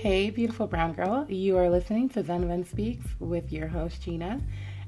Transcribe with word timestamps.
Hey, 0.00 0.30
beautiful 0.30 0.68
brown 0.68 0.92
girl. 0.92 1.26
You 1.28 1.56
are 1.56 1.68
listening 1.68 2.08
to 2.10 2.22
Zen 2.22 2.46
Ven 2.46 2.64
Speaks 2.64 3.04
with 3.18 3.50
your 3.50 3.66
host, 3.66 4.00
Gina. 4.00 4.40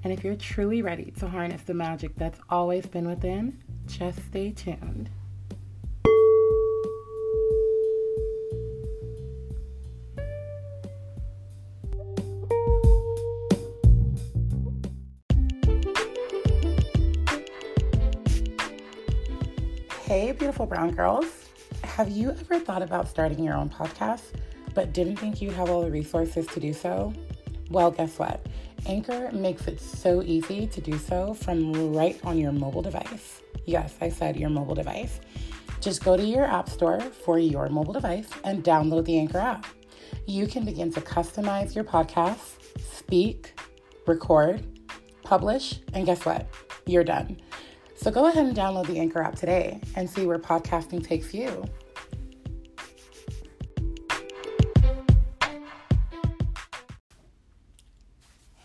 And 0.04 0.12
if 0.12 0.22
you're 0.22 0.36
truly 0.36 0.82
ready 0.82 1.12
to 1.18 1.26
harness 1.26 1.62
the 1.62 1.74
magic 1.74 2.14
that's 2.14 2.38
always 2.48 2.86
been 2.86 3.08
within, 3.08 3.60
just 3.88 4.24
stay 4.26 4.52
tuned. 4.52 5.10
Hey, 20.04 20.30
beautiful 20.30 20.66
brown 20.66 20.92
girls. 20.92 21.26
Have 21.82 22.10
you 22.10 22.30
ever 22.30 22.60
thought 22.60 22.82
about 22.82 23.08
starting 23.08 23.42
your 23.42 23.56
own 23.56 23.70
podcast, 23.70 24.22
but 24.74 24.92
didn't 24.92 25.16
think 25.16 25.40
you'd 25.40 25.52
have 25.54 25.70
all 25.70 25.82
the 25.82 25.90
resources 25.90 26.46
to 26.48 26.60
do 26.60 26.72
so? 26.72 27.12
Well, 27.70 27.90
guess 27.90 28.18
what? 28.18 28.46
Anchor 28.86 29.30
makes 29.32 29.66
it 29.68 29.80
so 29.80 30.22
easy 30.22 30.66
to 30.66 30.80
do 30.80 30.96
so 30.98 31.34
from 31.34 31.94
right 31.94 32.18
on 32.24 32.38
your 32.38 32.52
mobile 32.52 32.82
device. 32.82 33.42
Yes, 33.66 33.94
I 34.00 34.08
said 34.08 34.36
your 34.36 34.50
mobile 34.50 34.74
device. 34.74 35.20
Just 35.80 36.04
go 36.04 36.16
to 36.16 36.22
your 36.22 36.44
app 36.44 36.68
store 36.68 37.00
for 37.00 37.38
your 37.38 37.68
mobile 37.68 37.92
device 37.92 38.28
and 38.44 38.64
download 38.64 39.04
the 39.04 39.18
Anchor 39.18 39.38
app. 39.38 39.66
You 40.26 40.46
can 40.46 40.64
begin 40.64 40.92
to 40.92 41.00
customize 41.00 41.74
your 41.74 41.84
podcast, 41.84 42.56
speak, 42.92 43.54
record, 44.06 44.62
publish, 45.22 45.80
and 45.94 46.04
guess 46.04 46.24
what? 46.24 46.48
You're 46.86 47.04
done. 47.04 47.40
So 47.96 48.10
go 48.10 48.26
ahead 48.26 48.46
and 48.46 48.56
download 48.56 48.86
the 48.86 48.98
Anchor 48.98 49.22
app 49.22 49.36
today 49.36 49.80
and 49.94 50.08
see 50.08 50.26
where 50.26 50.38
podcasting 50.38 51.04
takes 51.04 51.34
you. 51.34 51.64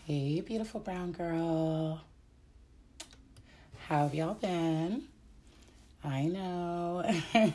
Hey, 0.06 0.40
beautiful 0.40 0.78
brown 0.78 1.10
girl. 1.10 2.00
How 3.88 4.02
have 4.04 4.14
y'all 4.14 4.34
been? 4.34 5.02
I 6.04 6.26
know. 6.26 7.04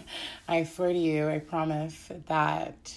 I 0.49 0.65
swear 0.65 0.91
to 0.91 0.99
you, 0.99 1.29
I 1.29 1.39
promise 1.39 2.11
that 2.27 2.93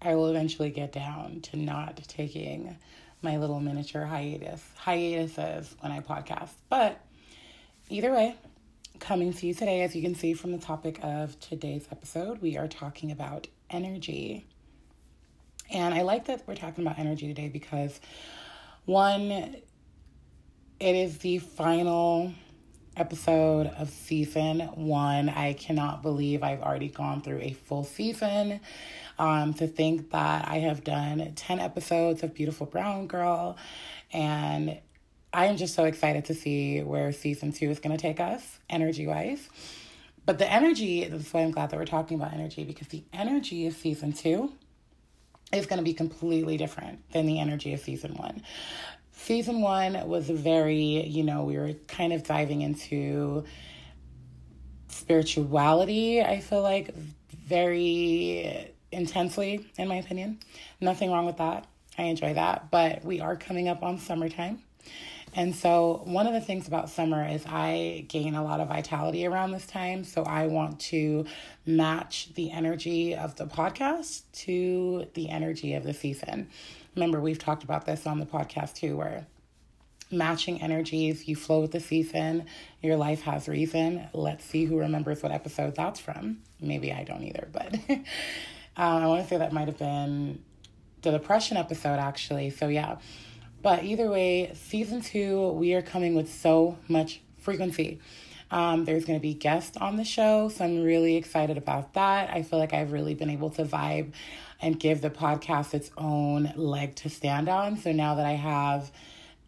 I 0.00 0.14
will 0.14 0.28
eventually 0.28 0.70
get 0.70 0.92
down 0.92 1.40
to 1.50 1.56
not 1.56 1.96
taking 2.06 2.78
my 3.20 3.36
little 3.36 3.58
miniature 3.58 4.04
hiatus 4.04 4.64
hiatuses 4.76 5.74
when 5.80 5.90
I 5.90 5.98
podcast. 5.98 6.52
But 6.68 7.04
either 7.88 8.12
way, 8.12 8.36
coming 9.00 9.32
to 9.32 9.44
you 9.44 9.54
today, 9.54 9.82
as 9.82 9.96
you 9.96 10.02
can 10.02 10.14
see 10.14 10.34
from 10.34 10.52
the 10.52 10.58
topic 10.58 11.00
of 11.02 11.40
today's 11.40 11.88
episode, 11.90 12.40
we 12.40 12.56
are 12.58 12.68
talking 12.68 13.10
about 13.10 13.48
energy. 13.70 14.46
And 15.70 15.94
I 15.94 16.02
like 16.02 16.26
that 16.26 16.42
we're 16.46 16.54
talking 16.54 16.86
about 16.86 16.98
energy 16.98 17.26
today 17.26 17.48
because, 17.48 18.00
one, 18.84 19.30
it 19.30 19.62
is 20.80 21.18
the 21.18 21.38
final 21.38 22.32
episode 22.96 23.66
of 23.66 23.90
season 23.90 24.60
one. 24.60 25.28
I 25.28 25.52
cannot 25.52 26.02
believe 26.02 26.42
I've 26.42 26.62
already 26.62 26.88
gone 26.88 27.20
through 27.20 27.40
a 27.40 27.52
full 27.52 27.84
season. 27.84 28.60
Um, 29.18 29.52
to 29.54 29.66
think 29.66 30.12
that 30.12 30.46
I 30.46 30.58
have 30.58 30.84
done 30.84 31.32
10 31.34 31.58
episodes 31.58 32.22
of 32.22 32.34
Beautiful 32.34 32.66
Brown 32.66 33.08
Girl 33.08 33.56
and 34.12 34.78
I 35.32 35.46
am 35.46 35.56
just 35.56 35.74
so 35.74 35.84
excited 35.84 36.24
to 36.26 36.34
see 36.34 36.82
where 36.82 37.12
season 37.12 37.52
two 37.52 37.68
is 37.70 37.80
going 37.80 37.94
to 37.94 38.00
take 38.00 38.20
us, 38.20 38.58
energy 38.70 39.06
wise. 39.06 39.48
But 40.24 40.38
the 40.38 40.50
energy, 40.50 41.04
that's 41.04 41.32
why 41.32 41.40
I'm 41.40 41.50
glad 41.50 41.70
that 41.70 41.76
we're 41.78 41.84
talking 41.84 42.18
about 42.18 42.32
energy 42.32 42.64
because 42.64 42.88
the 42.88 43.02
energy 43.12 43.66
of 43.66 43.74
season 43.74 44.12
two 44.12 44.52
is 45.52 45.66
going 45.66 45.78
to 45.78 45.84
be 45.84 45.94
completely 45.94 46.56
different 46.56 47.10
than 47.12 47.26
the 47.26 47.38
energy 47.40 47.72
of 47.72 47.80
season 47.80 48.14
one. 48.14 48.42
Season 49.12 49.60
one 49.60 50.08
was 50.08 50.28
very, 50.28 51.06
you 51.06 51.22
know, 51.22 51.44
we 51.44 51.56
were 51.58 51.72
kind 51.86 52.12
of 52.12 52.22
diving 52.22 52.62
into 52.62 53.44
spirituality, 54.88 56.22
I 56.22 56.40
feel 56.40 56.62
like, 56.62 56.94
very 57.46 58.72
intensely, 58.92 59.66
in 59.76 59.88
my 59.88 59.96
opinion. 59.96 60.38
Nothing 60.80 61.10
wrong 61.10 61.26
with 61.26 61.38
that. 61.38 61.66
I 61.96 62.04
enjoy 62.04 62.34
that. 62.34 62.70
But 62.70 63.04
we 63.04 63.20
are 63.20 63.36
coming 63.36 63.68
up 63.68 63.82
on 63.82 63.98
summertime. 63.98 64.62
And 65.34 65.54
so, 65.54 66.02
one 66.04 66.26
of 66.26 66.32
the 66.32 66.40
things 66.40 66.66
about 66.68 66.90
summer 66.90 67.26
is 67.26 67.44
I 67.46 68.04
gain 68.08 68.34
a 68.34 68.42
lot 68.42 68.60
of 68.60 68.68
vitality 68.68 69.26
around 69.26 69.52
this 69.52 69.66
time. 69.66 70.04
So, 70.04 70.22
I 70.22 70.46
want 70.46 70.80
to 70.80 71.26
match 71.66 72.34
the 72.34 72.50
energy 72.50 73.14
of 73.14 73.36
the 73.36 73.46
podcast 73.46 74.22
to 74.44 75.06
the 75.14 75.28
energy 75.28 75.74
of 75.74 75.84
the 75.84 75.94
season. 75.94 76.48
Remember, 76.94 77.20
we've 77.20 77.38
talked 77.38 77.62
about 77.62 77.84
this 77.86 78.06
on 78.06 78.18
the 78.18 78.26
podcast 78.26 78.74
too, 78.74 78.96
where 78.96 79.26
matching 80.10 80.62
energies, 80.62 81.28
you 81.28 81.36
flow 81.36 81.60
with 81.60 81.72
the 81.72 81.80
season, 81.80 82.46
your 82.82 82.96
life 82.96 83.22
has 83.22 83.48
reason. 83.48 84.08
Let's 84.14 84.44
see 84.44 84.64
who 84.64 84.78
remembers 84.78 85.22
what 85.22 85.32
episode 85.32 85.74
that's 85.76 86.00
from. 86.00 86.38
Maybe 86.60 86.92
I 86.92 87.04
don't 87.04 87.22
either, 87.22 87.48
but 87.52 87.74
uh, 87.90 87.96
I 88.76 89.06
want 89.06 89.22
to 89.22 89.28
say 89.28 89.36
that 89.36 89.52
might 89.52 89.68
have 89.68 89.78
been 89.78 90.42
the 91.02 91.10
depression 91.10 91.58
episode 91.58 91.98
actually. 91.98 92.50
So, 92.50 92.68
yeah 92.68 92.96
but 93.62 93.84
either 93.84 94.08
way, 94.08 94.52
season 94.54 95.00
two, 95.00 95.50
we 95.52 95.74
are 95.74 95.82
coming 95.82 96.14
with 96.14 96.32
so 96.32 96.78
much 96.88 97.20
frequency. 97.38 98.00
Um, 98.50 98.84
there's 98.84 99.04
going 99.04 99.18
to 99.18 99.22
be 99.22 99.34
guests 99.34 99.76
on 99.76 99.96
the 99.96 100.04
show, 100.04 100.48
so 100.48 100.64
I'm 100.64 100.82
really 100.82 101.16
excited 101.16 101.58
about 101.58 101.94
that. 101.94 102.30
I 102.30 102.42
feel 102.42 102.58
like 102.58 102.72
I've 102.72 102.92
really 102.92 103.14
been 103.14 103.30
able 103.30 103.50
to 103.50 103.64
vibe 103.64 104.12
and 104.60 104.78
give 104.78 105.00
the 105.00 105.10
podcast 105.10 105.74
its 105.74 105.90
own 105.98 106.52
leg 106.56 106.94
to 106.96 107.10
stand 107.10 107.48
on. 107.48 107.76
So 107.76 107.92
now 107.92 108.14
that 108.14 108.26
I 108.26 108.32
have, 108.32 108.90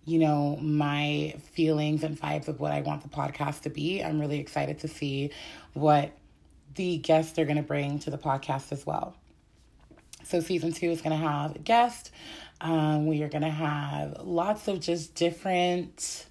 you 0.05 0.19
know, 0.19 0.57
my 0.57 1.35
feelings 1.53 2.03
and 2.03 2.21
vibes 2.21 2.49
of 2.49 2.61
what 2.61 2.73
I 2.73 2.83
want 2.83 3.03
the 3.03 3.09
podcast 3.09 3.63
to 3.63 3.71
be, 3.71 4.03
I'm 4.03 4.21
really 4.21 4.39
excited 4.39 4.81
to 4.81 4.89
see 4.89 5.31
what 5.73 6.13
the 6.75 6.99
guests 6.99 7.39
are 7.39 7.45
going 7.45 7.57
to 7.57 7.63
bring 7.63 7.99
to 8.01 8.11
the 8.11 8.19
podcast 8.19 8.71
as 8.73 8.87
well. 8.87 9.15
So, 10.25 10.41
season 10.41 10.73
two 10.73 10.91
is 10.91 11.01
going 11.01 11.19
to 11.19 11.27
have 11.27 11.57
a 11.57 11.59
guest. 11.59 12.13
Um, 12.61 13.07
we 13.07 13.23
are 13.23 13.29
going 13.29 13.43
to 13.43 13.49
have 13.49 14.19
lots 14.23 14.69
of 14.69 14.81
just 14.81 15.15
different 15.15 16.27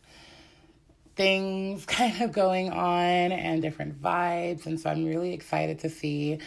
things 1.16 1.86
kind 1.88 2.22
of 2.22 2.32
going 2.32 2.72
on 2.72 3.32
and 3.32 3.62
different 3.62 4.02
vibes. 4.02 4.66
And 4.66 4.80
so 4.80 4.90
I'm 4.90 5.06
really 5.06 5.34
excited 5.34 5.80
to 5.80 5.90
see 5.90 6.40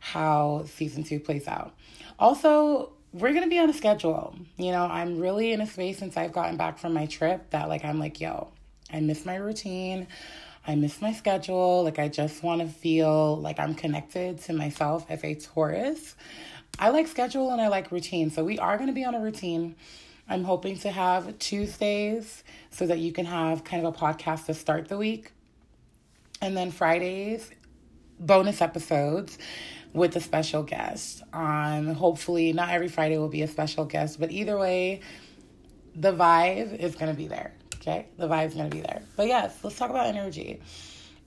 how 0.00 0.64
season 0.66 1.04
two 1.04 1.20
plays 1.20 1.46
out. 1.46 1.74
Also, 2.18 2.92
we're 3.12 3.32
going 3.32 3.44
to 3.44 3.48
be 3.50 3.58
on 3.58 3.70
a 3.70 3.72
schedule. 3.72 4.34
You 4.56 4.72
know, 4.72 4.84
I'm 4.84 5.20
really 5.20 5.52
in 5.52 5.60
a 5.60 5.66
space 5.66 5.98
since 5.98 6.16
I've 6.16 6.32
gotten 6.32 6.56
back 6.56 6.78
from 6.78 6.92
my 6.92 7.06
trip 7.06 7.50
that, 7.50 7.68
like, 7.68 7.84
I'm 7.84 7.98
like, 7.98 8.20
yo, 8.20 8.48
I 8.92 9.00
miss 9.00 9.24
my 9.24 9.36
routine. 9.36 10.06
I 10.66 10.74
miss 10.74 11.00
my 11.00 11.12
schedule. 11.12 11.84
Like, 11.84 11.98
I 11.98 12.08
just 12.08 12.42
want 12.42 12.60
to 12.60 12.68
feel 12.68 13.36
like 13.36 13.58
I'm 13.60 13.74
connected 13.74 14.40
to 14.42 14.52
myself 14.52 15.06
as 15.08 15.22
a 15.24 15.34
Taurus. 15.34 16.14
I 16.78 16.90
like 16.90 17.06
schedule 17.06 17.50
and 17.50 17.60
I 17.60 17.68
like 17.68 17.90
routine. 17.90 18.30
So 18.30 18.44
we 18.44 18.58
are 18.58 18.76
going 18.76 18.88
to 18.88 18.92
be 18.92 19.04
on 19.04 19.14
a 19.14 19.20
routine. 19.20 19.76
I'm 20.28 20.44
hoping 20.44 20.76
to 20.80 20.90
have 20.90 21.38
Tuesdays 21.38 22.44
so 22.70 22.86
that 22.86 22.98
you 22.98 23.12
can 23.12 23.24
have 23.26 23.64
kind 23.64 23.86
of 23.86 23.94
a 23.94 23.96
podcast 23.96 24.46
to 24.46 24.54
start 24.54 24.88
the 24.88 24.98
week. 24.98 25.32
And 26.42 26.56
then 26.56 26.70
Fridays, 26.70 27.50
bonus 28.20 28.60
episodes 28.60 29.38
with 29.94 30.14
a 30.16 30.20
special 30.20 30.62
guest. 30.62 31.22
Um, 31.32 31.94
hopefully, 31.94 32.52
not 32.52 32.70
every 32.70 32.88
Friday 32.88 33.16
will 33.16 33.28
be 33.28 33.42
a 33.42 33.48
special 33.48 33.86
guest, 33.86 34.20
but 34.20 34.30
either 34.30 34.58
way, 34.58 35.00
the 35.94 36.12
vibe 36.12 36.78
is 36.78 36.94
going 36.94 37.10
to 37.10 37.16
be 37.16 37.28
there. 37.28 37.54
Okay, 37.76 38.06
the 38.18 38.28
vibe 38.28 38.48
is 38.48 38.54
going 38.54 38.68
to 38.68 38.76
be 38.76 38.82
there. 38.82 39.00
But 39.16 39.28
yes, 39.28 39.56
let's 39.62 39.78
talk 39.78 39.90
about 39.90 40.06
energy. 40.06 40.60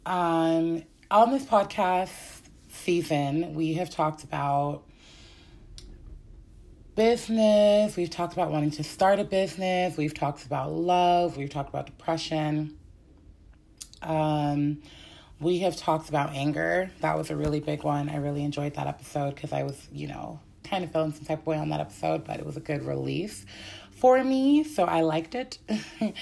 Um, 0.06 0.84
on 1.10 1.32
this 1.32 1.46
podcast 1.46 2.12
season, 2.70 3.56
we 3.56 3.74
have 3.76 3.90
talked 3.90 4.24
about 4.24 4.84
business. 7.00 7.96
We've 7.96 8.10
talked 8.10 8.34
about 8.34 8.52
wanting 8.52 8.72
to 8.72 8.84
start 8.84 9.20
a 9.20 9.24
business. 9.24 9.96
We've 9.96 10.14
talked 10.14 10.46
about 10.46 10.74
love. 10.74 11.38
We've 11.38 11.50
talked 11.50 11.70
about 11.70 11.86
depression. 11.86 12.78
Um, 14.02 14.82
we 15.40 15.60
have 15.60 15.78
talked 15.78 16.10
about 16.10 16.32
anger. 16.36 16.92
That 17.00 17.18
was 17.18 17.30
a 17.30 17.38
really 17.38 17.62
big 17.62 17.86
one. 17.86 18.10
I 18.10 18.18
really 18.18 18.44
enjoyed 18.44 18.74
that 18.74 18.86
episode 18.86 19.34
because 19.34 19.54
I 19.54 19.64
was, 19.64 19.88
you 19.94 20.08
know, 20.10 20.42
kind 20.66 20.84
of 20.84 20.92
feeling 20.92 21.14
some 21.14 21.24
type 21.24 21.40
of 21.40 21.48
way 21.48 21.58
on 21.58 21.70
that 21.70 21.80
episode, 21.80 22.26
but 22.26 22.38
it 22.38 22.46
was 22.46 22.58
a 22.58 22.60
good 22.60 22.84
release 22.84 23.46
for 23.92 24.22
me. 24.22 24.66
So 24.66 24.84
I 24.84 25.00
liked 25.00 25.36
it. 25.36 25.58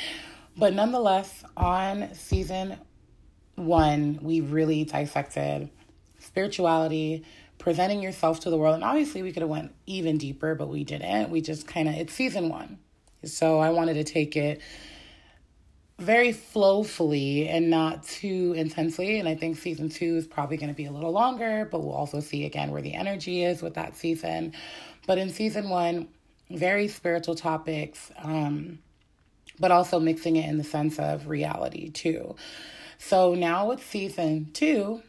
but 0.57 0.75
nonetheless, 0.75 1.44
on 1.57 2.13
season 2.13 2.77
one, 3.56 4.19
we 4.21 4.41
really 4.41 4.83
dissected 4.83 5.71
spirituality, 6.19 7.25
presenting 7.68 8.02
yourself 8.02 8.40
to 8.40 8.50
the 8.50 8.56
world. 8.56 8.75
And 8.75 8.84
obviously, 8.86 9.22
we 9.22 9.34
could 9.34 9.42
have 9.42 9.50
went 9.50 9.75
even 9.86 10.18
deeper, 10.18 10.56
but 10.56 10.69
we 10.69 10.86
didn't. 10.86 11.30
We 11.30 11.42
just 11.42 11.68
kind 11.68 11.90
of 11.90 11.96
it's 11.96 12.14
season 12.14 12.48
one, 12.48 12.80
so 13.25 13.60
I 13.60 13.72
wanted 13.72 13.96
to 13.96 14.06
take 14.06 14.38
it 14.38 14.62
very 16.00 16.31
flowfully 16.31 17.50
and 17.50 17.69
not 17.69 18.04
too 18.04 18.54
intensely. 18.56 19.19
And 19.19 19.28
I 19.28 19.36
think 19.36 19.58
season 19.58 19.90
two 19.90 20.16
is 20.16 20.25
probably 20.25 20.56
going 20.56 20.69
to 20.69 20.75
be 20.78 20.86
a 20.86 20.92
little 20.94 21.12
longer, 21.12 21.68
but 21.69 21.84
we'll 21.84 21.94
also 21.94 22.22
see 22.22 22.46
again 22.46 22.72
where 22.72 22.81
the 22.81 22.94
energy 22.94 23.44
is 23.44 23.62
with 23.62 23.74
that 23.74 23.98
season. 23.98 24.54
But 25.06 25.18
in 25.18 25.30
season 25.30 25.68
one, 25.68 26.08
very 26.50 26.88
spiritual 26.88 27.36
topics, 27.36 28.13
um, 28.20 28.80
but 29.60 29.72
also 29.72 30.00
mixing 30.00 30.38
it 30.38 30.48
in 30.48 30.58
the 30.58 30.63
sense 30.63 31.00
of 31.00 31.28
reality 31.28 31.90
too. 31.90 32.38
So 32.98 33.36
now 33.36 33.68
with 33.68 33.86
season 33.86 34.52
two, 34.54 35.02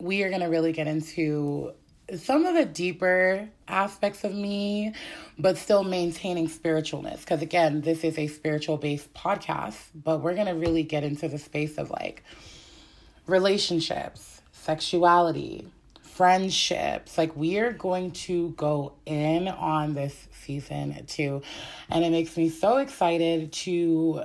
we 0.00 0.24
are 0.24 0.28
going 0.28 0.40
to 0.40 0.48
really 0.48 0.72
get 0.72 0.88
into 0.88 1.74
some 2.18 2.44
of 2.44 2.54
the 2.54 2.64
deeper 2.64 3.48
aspects 3.68 4.24
of 4.24 4.34
me, 4.34 4.94
but 5.38 5.56
still 5.56 5.84
maintaining 5.84 6.48
spiritualness. 6.48 7.20
Because 7.20 7.42
again, 7.42 7.80
this 7.80 8.04
is 8.04 8.18
a 8.18 8.26
spiritual 8.26 8.76
based 8.76 9.12
podcast, 9.14 9.76
but 9.94 10.20
we're 10.20 10.34
going 10.34 10.46
to 10.46 10.54
really 10.54 10.82
get 10.82 11.04
into 11.04 11.28
the 11.28 11.38
space 11.38 11.78
of 11.78 11.90
like 11.90 12.24
relationships, 13.26 14.42
sexuality, 14.52 15.66
friendships. 16.02 17.16
Like, 17.16 17.34
we 17.34 17.58
are 17.58 17.72
going 17.72 18.10
to 18.10 18.50
go 18.50 18.92
in 19.06 19.48
on 19.48 19.94
this 19.94 20.28
season 20.32 21.06
too. 21.06 21.42
And 21.88 22.04
it 22.04 22.10
makes 22.10 22.36
me 22.36 22.50
so 22.50 22.76
excited 22.76 23.52
to 23.52 24.24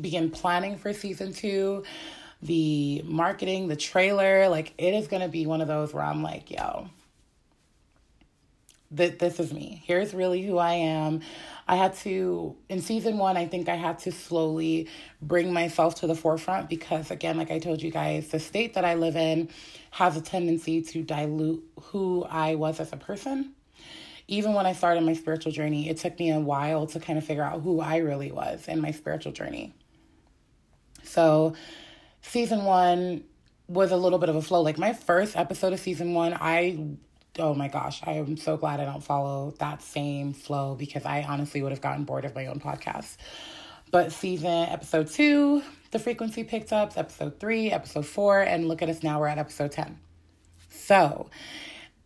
begin 0.00 0.30
planning 0.30 0.78
for 0.78 0.92
season 0.92 1.32
two 1.32 1.84
the 2.42 3.02
marketing, 3.04 3.68
the 3.68 3.76
trailer, 3.76 4.48
like 4.48 4.74
it 4.76 4.94
is 4.94 5.06
going 5.06 5.22
to 5.22 5.28
be 5.28 5.46
one 5.46 5.60
of 5.60 5.68
those 5.68 5.94
where 5.94 6.02
I'm 6.02 6.22
like, 6.22 6.50
yo, 6.50 6.88
that 8.90 9.18
this 9.18 9.38
is 9.38 9.52
me. 9.52 9.82
Here's 9.84 10.12
really 10.12 10.42
who 10.42 10.58
I 10.58 10.72
am. 10.72 11.20
I 11.68 11.76
had 11.76 11.94
to 11.98 12.56
in 12.68 12.80
season 12.80 13.16
1, 13.16 13.36
I 13.36 13.46
think 13.46 13.68
I 13.68 13.76
had 13.76 14.00
to 14.00 14.12
slowly 14.12 14.88
bring 15.20 15.52
myself 15.52 15.96
to 15.96 16.06
the 16.06 16.16
forefront 16.16 16.68
because 16.68 17.10
again, 17.10 17.38
like 17.38 17.50
I 17.50 17.60
told 17.60 17.80
you 17.80 17.90
guys, 17.90 18.28
the 18.28 18.40
state 18.40 18.74
that 18.74 18.84
I 18.84 18.94
live 18.94 19.16
in 19.16 19.48
has 19.92 20.16
a 20.16 20.20
tendency 20.20 20.82
to 20.82 21.02
dilute 21.02 21.64
who 21.80 22.24
I 22.24 22.56
was 22.56 22.80
as 22.80 22.92
a 22.92 22.96
person. 22.96 23.52
Even 24.28 24.54
when 24.54 24.66
I 24.66 24.72
started 24.72 25.02
my 25.04 25.14
spiritual 25.14 25.52
journey, 25.52 25.88
it 25.88 25.98
took 25.98 26.18
me 26.18 26.30
a 26.30 26.40
while 26.40 26.86
to 26.88 27.00
kind 27.00 27.18
of 27.18 27.24
figure 27.24 27.42
out 27.42 27.60
who 27.60 27.80
I 27.80 27.98
really 27.98 28.32
was 28.32 28.66
in 28.66 28.80
my 28.80 28.90
spiritual 28.90 29.32
journey. 29.32 29.72
So, 31.02 31.54
season 32.22 32.64
one 32.64 33.24
was 33.68 33.90
a 33.90 33.96
little 33.96 34.18
bit 34.18 34.28
of 34.28 34.36
a 34.36 34.42
flow. 34.42 34.62
Like 34.62 34.78
my 34.78 34.92
first 34.92 35.36
episode 35.36 35.72
of 35.72 35.80
season 35.80 36.14
one, 36.14 36.34
I 36.34 36.78
oh 37.38 37.54
my 37.54 37.68
gosh, 37.68 38.00
I 38.04 38.12
am 38.12 38.36
so 38.36 38.56
glad 38.56 38.80
I 38.80 38.84
don't 38.84 39.02
follow 39.02 39.54
that 39.58 39.82
same 39.82 40.32
flow 40.32 40.74
because 40.74 41.04
I 41.04 41.22
honestly 41.22 41.62
would 41.62 41.72
have 41.72 41.80
gotten 41.80 42.04
bored 42.04 42.24
of 42.24 42.34
my 42.34 42.46
own 42.46 42.60
podcast. 42.60 43.16
But 43.90 44.12
season 44.12 44.68
episode 44.68 45.08
two, 45.08 45.62
the 45.90 45.98
frequency 45.98 46.44
picked 46.44 46.72
up, 46.72 46.96
episode 46.96 47.38
three, 47.38 47.70
episode 47.70 48.06
four, 48.06 48.40
and 48.40 48.66
look 48.66 48.82
at 48.82 48.88
us 48.88 49.02
now, 49.02 49.20
we're 49.20 49.28
at 49.28 49.38
episode 49.38 49.72
10. 49.72 49.98
So, 50.70 51.28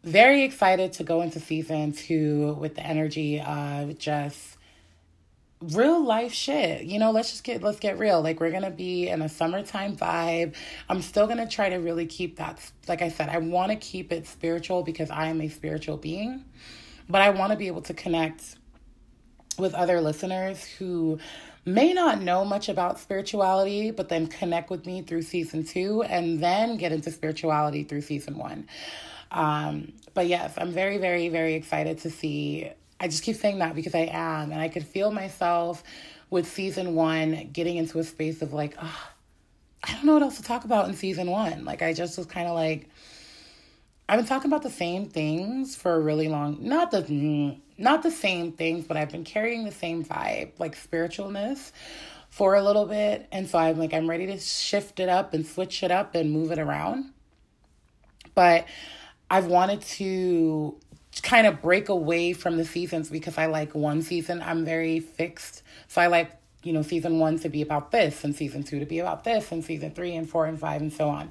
very 0.03 0.43
excited 0.43 0.93
to 0.95 1.05
go 1.05 1.23
into 1.23 1.39
season 1.39 1.93
two 1.93 2.55
with 2.55 2.75
the 2.75 2.85
energy 2.85 3.41
of 3.41 3.99
just 3.99 4.56
real 5.61 6.05
life 6.05 6.33
shit. 6.33 6.85
You 6.85 6.99
know, 6.99 7.11
let's 7.11 7.31
just 7.31 7.45
get 7.45 7.63
let's 7.63 7.81
get 7.81 7.99
real. 7.99 8.23
Like 8.23 8.41
we're 8.41 8.51
to 8.63 8.71
be 8.71 9.09
in 9.09 9.23
a 9.23 9.29
summertime 9.29 9.97
vibe. 9.97 10.55
I'm 10.89 11.03
still 11.03 11.27
to 11.39 11.49
try 11.49 11.69
to 11.69 11.77
really 11.77 12.07
keep 12.07 12.37
that 12.37 12.61
like 12.89 13.03
I 13.03 13.09
said, 13.09 13.29
I 13.29 13.39
want 13.39 13.73
to 13.73 13.77
keep 13.77 14.13
it 14.13 14.27
spiritual 14.27 14.83
because 14.83 15.11
I 15.11 15.29
am 15.29 15.41
a 15.41 15.49
spiritual 15.49 15.97
being. 15.97 16.45
But 17.09 17.23
I 17.23 17.31
want 17.31 17.53
to 17.53 17.57
be 17.57 17.69
able 17.69 17.83
to 17.83 17.95
connect 17.95 18.57
with 19.59 19.75
other 19.75 20.01
listeners 20.01 20.65
who 20.65 21.19
may 21.65 21.93
not 21.93 22.21
know 22.21 22.45
much 22.45 22.69
about 22.69 22.99
spirituality, 22.99 23.91
but 23.91 24.09
then 24.09 24.27
connect 24.27 24.71
with 24.71 24.87
me 24.87 25.03
through 25.03 25.23
season 25.23 25.65
two 25.65 26.03
and 26.03 26.41
then 26.41 26.77
get 26.77 26.93
into 26.93 27.11
spirituality 27.11 27.85
through 27.85 28.03
season 28.03 28.37
one. 28.37 28.69
Um, 29.31 29.93
but 30.15 30.29
yes, 30.29 30.55
I'm 30.57 30.73
very, 30.73 30.99
very, 30.99 31.29
very 31.29 31.55
excited 31.55 31.99
to 31.99 32.11
see 32.11 32.71
I 33.01 33.09
just 33.09 33.23
keep 33.23 33.37
saying 33.37 33.59
that 33.59 33.75
because 33.75 33.95
I 33.95 34.09
am. 34.11 34.53
And 34.53 34.61
I 34.61 34.69
could 34.69 34.85
feel 34.85 35.11
myself 35.11 35.83
with 36.31 36.47
season 36.49 36.95
one 36.95 37.51
getting 37.53 37.77
into 37.77 37.99
a 37.99 38.05
space 38.05 38.43
of 38.43 38.53
like, 38.53 38.77
oh, 38.81 39.09
I 39.85 39.93
don't 39.93 40.05
know 40.05 40.15
what 40.15 40.23
else 40.23 40.37
to 40.39 40.43
talk 40.43 40.65
about 40.65 40.89
in 40.89 40.95
season 40.95 41.31
one. 41.31 41.65
Like, 41.65 41.83
I 41.83 41.93
just 41.93 42.17
was 42.19 42.27
kind 42.27 42.49
of 42.49 42.55
like, 42.55 42.89
I've 44.09 44.19
been 44.19 44.27
talking 44.27 44.51
about 44.51 44.63
the 44.63 44.71
same 44.71 45.07
things 45.07 45.77
for 45.77 45.95
a 45.95 46.01
really 46.01 46.29
long, 46.29 46.59
not 46.61 46.91
the, 46.91 47.57
not 47.77 48.03
the 48.03 48.11
same 48.11 48.53
things, 48.53 48.87
but 48.87 48.97
I've 48.97 49.11
been 49.11 49.25
carrying 49.25 49.65
the 49.65 49.73
same 49.73 50.05
vibe, 50.05 50.53
like 50.59 50.77
spiritualness 50.77 51.73
for 52.31 52.55
a 52.55 52.63
little 52.63 52.87
bit. 52.87 53.27
And 53.33 53.49
so 53.49 53.59
I'm 53.59 53.79
like, 53.79 53.95
I'm 53.95 54.09
ready 54.09 54.27
to 54.27 54.39
shift 54.39 55.01
it 55.01 55.09
up 55.09 55.35
and 55.35 55.47
switch 55.47 55.83
it 55.83 55.91
up 55.91 56.15
and 56.15 56.31
move 56.31 56.53
it 56.53 56.59
around. 56.59 57.13
But 58.35 58.67
I've 59.31 59.47
wanted 59.47 59.81
to 59.83 60.79
kind 61.23 61.47
of 61.47 61.63
break 61.63 61.89
away 61.89 62.33
from 62.33 62.57
the 62.57 62.65
seasons 62.65 63.09
because 63.09 63.39
I 63.39 63.47
like 63.47 63.75
one 63.75 64.03
season, 64.03 64.43
I'm 64.43 64.65
very 64.65 65.01
fixed. 65.01 65.63
So 65.89 66.01
I 66.01 66.07
like, 66.09 66.31
you 66.63 66.73
know, 66.73 66.83
season 66.83 67.19
one 67.19 67.39
to 67.41 67.49
be 67.49 67.63
about 67.63 67.91
this, 67.93 68.25
and 68.25 68.35
season 68.35 68.63
two 68.65 68.81
to 68.81 68.87
be 68.87 68.99
about 68.99 69.25
this, 69.25 69.53
and 69.53 69.65
season 69.65 69.93
three 69.93 70.15
and 70.15 70.29
four 70.29 70.47
and 70.47 70.59
five, 70.59 70.81
and 70.81 70.93
so 70.93 71.09
on. 71.09 71.31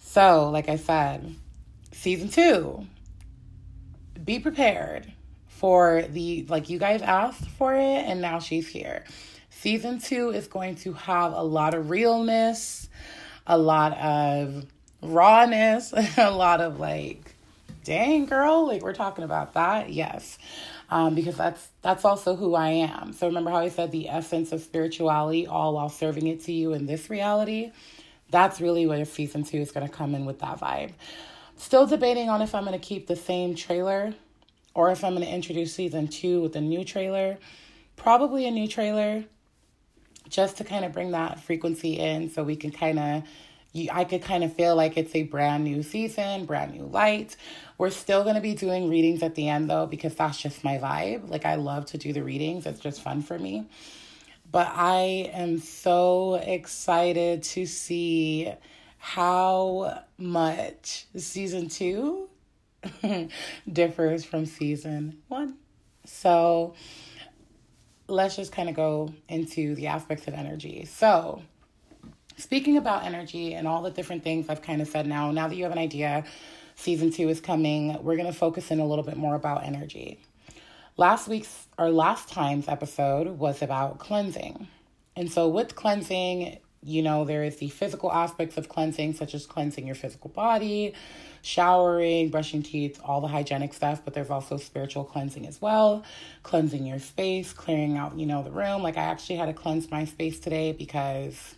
So, 0.00 0.50
like 0.50 0.68
I 0.68 0.76
said, 0.76 1.34
season 1.92 2.30
two, 2.30 2.86
be 4.24 4.38
prepared 4.38 5.12
for 5.48 6.02
the, 6.02 6.46
like, 6.48 6.70
you 6.70 6.78
guys 6.78 7.02
asked 7.02 7.48
for 7.50 7.74
it, 7.74 7.80
and 7.80 8.20
now 8.20 8.38
she's 8.38 8.66
here. 8.66 9.04
Season 9.50 9.98
two 9.98 10.30
is 10.30 10.46
going 10.46 10.76
to 10.76 10.94
have 10.94 11.32
a 11.32 11.42
lot 11.42 11.74
of 11.74 11.90
realness, 11.90 12.88
a 13.46 13.58
lot 13.58 13.96
of 13.98 14.66
rawness, 15.02 15.92
a 16.16 16.30
lot 16.30 16.60
of 16.60 16.80
like 16.80 17.35
dang 17.86 18.26
girl 18.26 18.66
like 18.66 18.82
we're 18.82 18.92
talking 18.92 19.24
about 19.24 19.54
that. 19.54 19.90
Yes. 19.90 20.38
Um, 20.90 21.14
because 21.14 21.36
that's 21.36 21.68
that's 21.82 22.04
also 22.04 22.36
who 22.36 22.54
i 22.54 22.68
am. 22.68 23.12
So 23.12 23.26
remember 23.26 23.50
how 23.50 23.58
i 23.58 23.68
said 23.68 23.92
the 23.92 24.08
essence 24.08 24.52
of 24.52 24.60
spirituality 24.60 25.46
all 25.46 25.74
while 25.74 25.88
serving 25.88 26.26
it 26.26 26.42
to 26.44 26.52
you 26.52 26.74
in 26.74 26.86
this 26.86 27.08
reality? 27.08 27.72
That's 28.30 28.60
really 28.60 28.86
where 28.86 29.04
season 29.04 29.44
two 29.44 29.58
is 29.58 29.70
going 29.70 29.86
to 29.86 29.92
come 29.92 30.14
in 30.14 30.26
with 30.26 30.40
that 30.40 30.58
vibe. 30.60 30.92
Still 31.56 31.86
debating 31.86 32.28
on 32.28 32.42
if 32.42 32.54
i'm 32.54 32.64
going 32.64 32.78
to 32.78 32.84
keep 32.84 33.06
the 33.06 33.16
same 33.16 33.54
trailer 33.54 34.14
or 34.74 34.90
if 34.90 35.04
i'm 35.04 35.14
going 35.14 35.24
to 35.24 35.32
introduce 35.32 35.72
season 35.72 36.08
two 36.08 36.42
with 36.42 36.56
a 36.56 36.60
new 36.60 36.84
trailer. 36.84 37.38
Probably 37.94 38.46
a 38.46 38.50
new 38.50 38.68
trailer 38.68 39.24
just 40.28 40.58
to 40.58 40.64
kind 40.64 40.84
of 40.84 40.92
bring 40.92 41.12
that 41.12 41.40
frequency 41.40 41.98
in 41.98 42.30
so 42.30 42.42
we 42.42 42.56
can 42.56 42.72
kind 42.72 42.98
of 42.98 43.22
I 43.92 44.04
could 44.04 44.22
kind 44.22 44.44
of 44.44 44.52
feel 44.52 44.74
like 44.74 44.96
it's 44.96 45.14
a 45.14 45.24
brand 45.24 45.64
new 45.64 45.82
season, 45.82 46.46
brand 46.46 46.74
new 46.74 46.84
light. 46.84 47.36
We're 47.78 47.90
still 47.90 48.22
going 48.22 48.34
to 48.36 48.40
be 48.40 48.54
doing 48.54 48.88
readings 48.88 49.22
at 49.22 49.34
the 49.34 49.48
end 49.48 49.68
though, 49.68 49.86
because 49.86 50.14
that's 50.14 50.38
just 50.38 50.64
my 50.64 50.78
vibe. 50.78 51.28
Like, 51.28 51.44
I 51.44 51.56
love 51.56 51.86
to 51.86 51.98
do 51.98 52.12
the 52.12 52.22
readings, 52.22 52.66
it's 52.66 52.80
just 52.80 53.02
fun 53.02 53.22
for 53.22 53.38
me. 53.38 53.66
But 54.50 54.72
I 54.74 55.30
am 55.32 55.58
so 55.58 56.34
excited 56.34 57.42
to 57.42 57.66
see 57.66 58.52
how 58.98 60.02
much 60.16 61.06
season 61.16 61.68
two 61.68 62.28
differs 63.72 64.24
from 64.24 64.46
season 64.46 65.18
one. 65.28 65.56
So, 66.04 66.74
let's 68.08 68.36
just 68.36 68.52
kind 68.52 68.68
of 68.68 68.76
go 68.76 69.12
into 69.28 69.74
the 69.74 69.88
aspects 69.88 70.28
of 70.28 70.34
energy. 70.34 70.84
So, 70.84 71.42
Speaking 72.38 72.76
about 72.76 73.04
energy 73.04 73.54
and 73.54 73.66
all 73.66 73.82
the 73.82 73.90
different 73.90 74.22
things 74.22 74.50
I've 74.50 74.60
kind 74.60 74.82
of 74.82 74.88
said 74.88 75.06
now, 75.06 75.30
now 75.30 75.48
that 75.48 75.56
you 75.56 75.62
have 75.62 75.72
an 75.72 75.78
idea, 75.78 76.24
season 76.74 77.10
two 77.10 77.30
is 77.30 77.40
coming, 77.40 77.96
we're 78.02 78.16
going 78.16 78.26
to 78.30 78.38
focus 78.38 78.70
in 78.70 78.78
a 78.78 78.86
little 78.86 79.04
bit 79.04 79.16
more 79.16 79.34
about 79.34 79.64
energy. 79.64 80.20
Last 80.98 81.28
week's 81.28 81.66
or 81.78 81.90
last 81.90 82.28
time's 82.28 82.68
episode 82.68 83.38
was 83.38 83.62
about 83.62 83.98
cleansing. 83.98 84.68
And 85.16 85.32
so, 85.32 85.48
with 85.48 85.74
cleansing, 85.76 86.58
you 86.82 87.02
know, 87.02 87.24
there 87.24 87.42
is 87.42 87.56
the 87.56 87.70
physical 87.70 88.12
aspects 88.12 88.58
of 88.58 88.68
cleansing, 88.68 89.14
such 89.14 89.34
as 89.34 89.46
cleansing 89.46 89.86
your 89.86 89.94
physical 89.94 90.28
body, 90.28 90.92
showering, 91.40 92.28
brushing 92.28 92.62
teeth, 92.62 93.00
all 93.02 93.22
the 93.22 93.28
hygienic 93.28 93.72
stuff, 93.72 94.02
but 94.04 94.12
there's 94.12 94.30
also 94.30 94.58
spiritual 94.58 95.04
cleansing 95.04 95.46
as 95.46 95.60
well. 95.62 96.04
Cleansing 96.42 96.84
your 96.84 96.98
space, 96.98 97.54
clearing 97.54 97.96
out, 97.96 98.18
you 98.18 98.26
know, 98.26 98.42
the 98.42 98.50
room. 98.50 98.82
Like, 98.82 98.98
I 98.98 99.04
actually 99.04 99.36
had 99.36 99.46
to 99.46 99.54
cleanse 99.54 99.90
my 99.90 100.04
space 100.04 100.38
today 100.38 100.72
because 100.72 101.54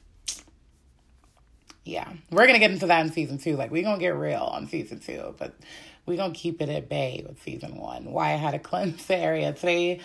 yeah, 1.88 2.12
we're 2.30 2.46
gonna 2.46 2.58
get 2.58 2.70
into 2.70 2.86
that 2.86 3.04
in 3.06 3.12
season 3.12 3.38
two. 3.38 3.56
Like 3.56 3.70
we're 3.70 3.82
gonna 3.82 3.98
get 3.98 4.14
real 4.14 4.42
on 4.42 4.66
season 4.68 5.00
two, 5.00 5.34
but 5.38 5.54
we're 6.06 6.18
gonna 6.18 6.34
keep 6.34 6.60
it 6.60 6.68
at 6.68 6.88
bay 6.88 7.24
with 7.26 7.42
season 7.42 7.76
one. 7.76 8.04
Why 8.12 8.32
I 8.32 8.36
had 8.36 8.50
to 8.52 8.58
cleanse 8.70 9.06
the 9.06 9.16
area 9.16 9.52
today. 9.52 10.00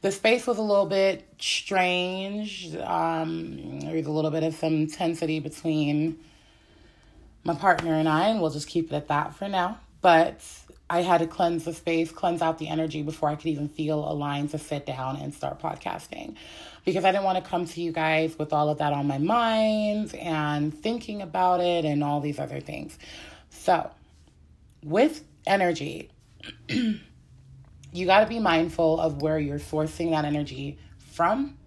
The 0.00 0.12
space 0.12 0.46
was 0.46 0.58
a 0.58 0.62
little 0.62 0.86
bit 0.86 1.26
strange. 1.38 2.74
Um, 2.76 3.80
there 3.80 3.94
was 3.94 4.06
a 4.06 4.10
little 4.10 4.30
bit 4.30 4.42
of 4.44 4.54
some 4.54 4.74
intensity 4.74 5.40
between 5.40 6.18
my 7.44 7.54
partner 7.54 7.94
and 7.94 8.08
I, 8.08 8.28
and 8.28 8.40
we'll 8.40 8.50
just 8.50 8.68
keep 8.68 8.92
it 8.92 8.96
at 8.96 9.08
that 9.08 9.34
for 9.34 9.48
now. 9.48 9.78
but 10.00 10.40
I 10.90 11.02
had 11.02 11.18
to 11.18 11.26
cleanse 11.26 11.64
the 11.64 11.74
space, 11.74 12.10
cleanse 12.10 12.40
out 12.40 12.58
the 12.58 12.68
energy 12.68 13.02
before 13.02 13.28
I 13.28 13.34
could 13.34 13.46
even 13.46 13.68
feel 13.68 14.10
aligned 14.10 14.50
to 14.50 14.58
sit 14.58 14.86
down 14.86 15.16
and 15.16 15.34
start 15.34 15.60
podcasting. 15.60 16.36
Because 16.84 17.04
I 17.04 17.12
didn't 17.12 17.24
want 17.24 17.42
to 17.42 17.48
come 17.48 17.66
to 17.66 17.80
you 17.82 17.92
guys 17.92 18.38
with 18.38 18.54
all 18.54 18.70
of 18.70 18.78
that 18.78 18.94
on 18.94 19.06
my 19.06 19.18
mind 19.18 20.14
and 20.14 20.74
thinking 20.74 21.20
about 21.20 21.60
it 21.60 21.84
and 21.84 22.02
all 22.02 22.20
these 22.20 22.38
other 22.38 22.60
things. 22.60 22.98
So, 23.50 23.90
with 24.82 25.24
energy, 25.46 26.10
you 26.68 28.06
got 28.06 28.20
to 28.20 28.26
be 28.26 28.38
mindful 28.38 28.98
of 28.98 29.20
where 29.20 29.38
you're 29.38 29.58
sourcing 29.58 30.10
that 30.12 30.24
energy 30.24 30.78
from 31.12 31.58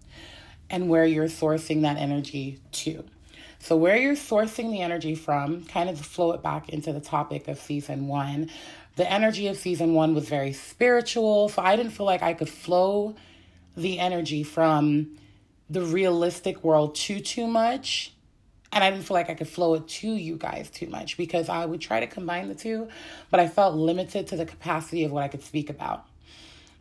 and 0.72 0.90
where 0.90 1.06
you're 1.06 1.28
sourcing 1.28 1.84
that 1.84 1.98
energy 1.98 2.60
to. 2.72 3.04
So, 3.60 3.76
where 3.76 3.96
you're 3.96 4.16
sourcing 4.16 4.72
the 4.72 4.82
energy 4.82 5.14
from, 5.14 5.66
kind 5.66 5.88
of 5.88 6.00
flow 6.00 6.32
it 6.32 6.42
back 6.42 6.70
into 6.70 6.92
the 6.94 7.00
topic 7.00 7.48
of 7.48 7.60
season 7.60 8.08
one, 8.08 8.50
the 8.96 9.12
energy 9.12 9.48
of 9.48 9.58
season 9.58 9.94
one 9.94 10.14
was 10.14 10.28
very 10.28 10.54
spiritual. 10.54 11.50
So, 11.50 11.62
I 11.62 11.76
didn't 11.76 11.92
feel 11.92 12.06
like 12.06 12.24
I 12.24 12.34
could 12.34 12.50
flow 12.50 13.16
the 13.76 14.00
energy 14.00 14.44
from 14.44 15.18
the 15.70 15.82
realistic 15.82 16.64
world 16.64 16.96
too, 16.96 17.20
too 17.20 17.48
much. 17.48 18.14
And 18.74 18.84
I 18.84 18.90
didn't 18.90 19.04
feel 19.04 19.16
like 19.16 19.30
I 19.30 19.34
could 19.34 19.50
flow 19.50 19.74
it 19.74 19.88
to 19.88 20.08
you 20.08 20.38
guys 20.38 20.70
too 20.70 20.88
much 20.88 21.18
because 21.18 21.50
I 21.50 21.66
would 21.66 21.82
try 21.82 22.00
to 22.00 22.08
combine 22.08 22.48
the 22.48 22.56
two, 22.56 22.88
but 23.30 23.40
I 23.40 23.48
felt 23.48 23.76
limited 23.76 24.28
to 24.28 24.38
the 24.38 24.46
capacity 24.46 25.04
of 25.04 25.12
what 25.12 25.24
I 25.24 25.28
could 25.28 25.44
speak 25.44 25.70
about. 25.70 26.06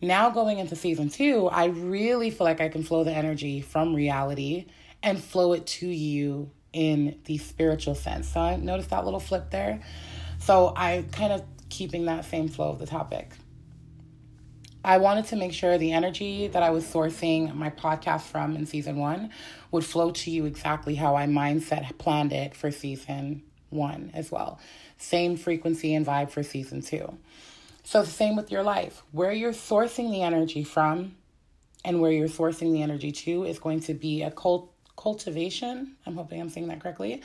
Now, 0.00 0.30
going 0.30 0.58
into 0.58 0.76
season 0.76 1.08
two, 1.10 1.48
I 1.48 1.66
really 1.66 2.30
feel 2.30 2.46
like 2.46 2.60
I 2.60 2.68
can 2.68 2.82
flow 2.82 3.04
the 3.04 3.12
energy 3.12 3.60
from 3.60 3.94
reality 3.94 4.66
and 5.02 5.22
flow 5.22 5.52
it 5.52 5.66
to 5.66 5.86
you 5.86 6.50
in 6.72 7.18
the 7.24 7.38
spiritual 7.38 7.94
sense. 7.94 8.28
So, 8.28 8.40
I 8.40 8.56
noticed 8.56 8.90
that 8.90 9.04
little 9.04 9.20
flip 9.20 9.50
there. 9.50 9.82
So, 10.38 10.72
I 10.76 11.04
kind 11.12 11.32
of 11.32 11.42
keeping 11.70 12.04
that 12.06 12.24
same 12.24 12.48
flow 12.48 12.68
of 12.70 12.78
the 12.78 12.86
topic. 12.86 13.32
I 14.84 14.96
wanted 14.96 15.26
to 15.26 15.36
make 15.36 15.52
sure 15.52 15.76
the 15.76 15.92
energy 15.92 16.48
that 16.48 16.62
I 16.62 16.70
was 16.70 16.84
sourcing 16.84 17.54
my 17.54 17.70
podcast 17.70 18.22
from 18.22 18.56
in 18.56 18.64
season 18.64 18.96
one 18.96 19.30
would 19.70 19.84
flow 19.84 20.10
to 20.10 20.30
you 20.30 20.46
exactly 20.46 20.94
how 20.94 21.16
I 21.16 21.26
mindset 21.26 21.98
planned 21.98 22.32
it 22.32 22.54
for 22.54 22.70
season 22.70 23.42
one 23.68 24.10
as 24.14 24.30
well. 24.30 24.58
Same 24.96 25.36
frequency 25.36 25.94
and 25.94 26.06
vibe 26.06 26.30
for 26.30 26.42
season 26.42 26.80
two. 26.80 27.18
So, 27.84 28.02
the 28.02 28.10
same 28.10 28.36
with 28.36 28.50
your 28.50 28.62
life. 28.62 29.02
Where 29.12 29.32
you're 29.32 29.52
sourcing 29.52 30.10
the 30.10 30.22
energy 30.22 30.64
from 30.64 31.16
and 31.84 32.00
where 32.00 32.12
you're 32.12 32.28
sourcing 32.28 32.72
the 32.72 32.82
energy 32.82 33.12
to 33.12 33.44
is 33.44 33.58
going 33.58 33.80
to 33.80 33.94
be 33.94 34.22
a 34.22 34.30
cult- 34.30 34.72
cultivation. 34.96 35.96
I'm 36.06 36.16
hoping 36.16 36.40
I'm 36.40 36.50
saying 36.50 36.68
that 36.68 36.80
correctly 36.80 37.22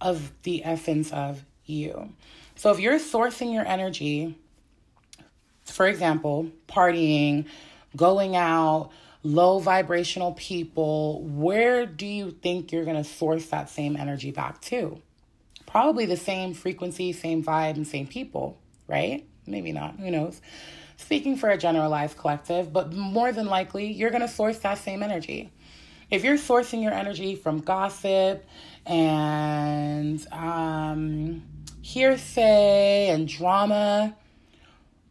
of 0.00 0.32
the 0.42 0.64
essence 0.64 1.12
of 1.12 1.44
you. 1.64 2.12
So, 2.58 2.70
if 2.70 2.78
you're 2.80 2.98
sourcing 2.98 3.54
your 3.54 3.66
energy, 3.66 4.36
for 5.64 5.86
example, 5.86 6.50
partying, 6.68 7.46
going 7.96 8.36
out, 8.36 8.90
low 9.22 9.58
vibrational 9.58 10.32
people, 10.32 11.22
where 11.22 11.86
do 11.86 12.06
you 12.06 12.30
think 12.30 12.72
you're 12.72 12.84
going 12.84 13.02
to 13.02 13.04
source 13.04 13.46
that 13.46 13.70
same 13.70 13.96
energy 13.96 14.30
back 14.30 14.60
to? 14.62 15.00
Probably 15.66 16.04
the 16.04 16.16
same 16.16 16.52
frequency, 16.52 17.12
same 17.12 17.42
vibe, 17.42 17.76
and 17.76 17.86
same 17.86 18.06
people, 18.06 18.58
right? 18.86 19.24
maybe 19.48 19.72
not, 19.72 19.96
who 19.98 20.10
knows. 20.10 20.40
Speaking 20.96 21.36
for 21.36 21.48
a 21.48 21.56
generalized 21.56 22.16
collective, 22.16 22.72
but 22.72 22.92
more 22.92 23.32
than 23.32 23.46
likely, 23.46 23.92
you're 23.92 24.10
going 24.10 24.22
to 24.22 24.28
source 24.28 24.58
that 24.58 24.78
same 24.78 25.02
energy. 25.02 25.50
If 26.10 26.24
you're 26.24 26.36
sourcing 26.36 26.82
your 26.82 26.92
energy 26.92 27.34
from 27.34 27.60
gossip 27.60 28.44
and 28.86 30.26
um, 30.32 31.42
hearsay 31.88 33.08
and 33.08 33.26
drama, 33.26 34.16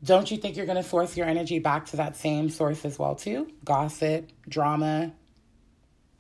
don't 0.04 0.30
you 0.30 0.38
think 0.38 0.56
you're 0.56 0.66
going 0.66 0.82
to 0.82 0.88
source 0.88 1.18
your 1.18 1.28
energy 1.28 1.60
back 1.60 1.86
to 1.88 1.98
that 1.98 2.16
same 2.16 2.50
source 2.50 2.86
as 2.86 3.00
well 3.00 3.16
too? 3.16 3.52
Gossip, 3.66 4.30
drama, 4.48 5.12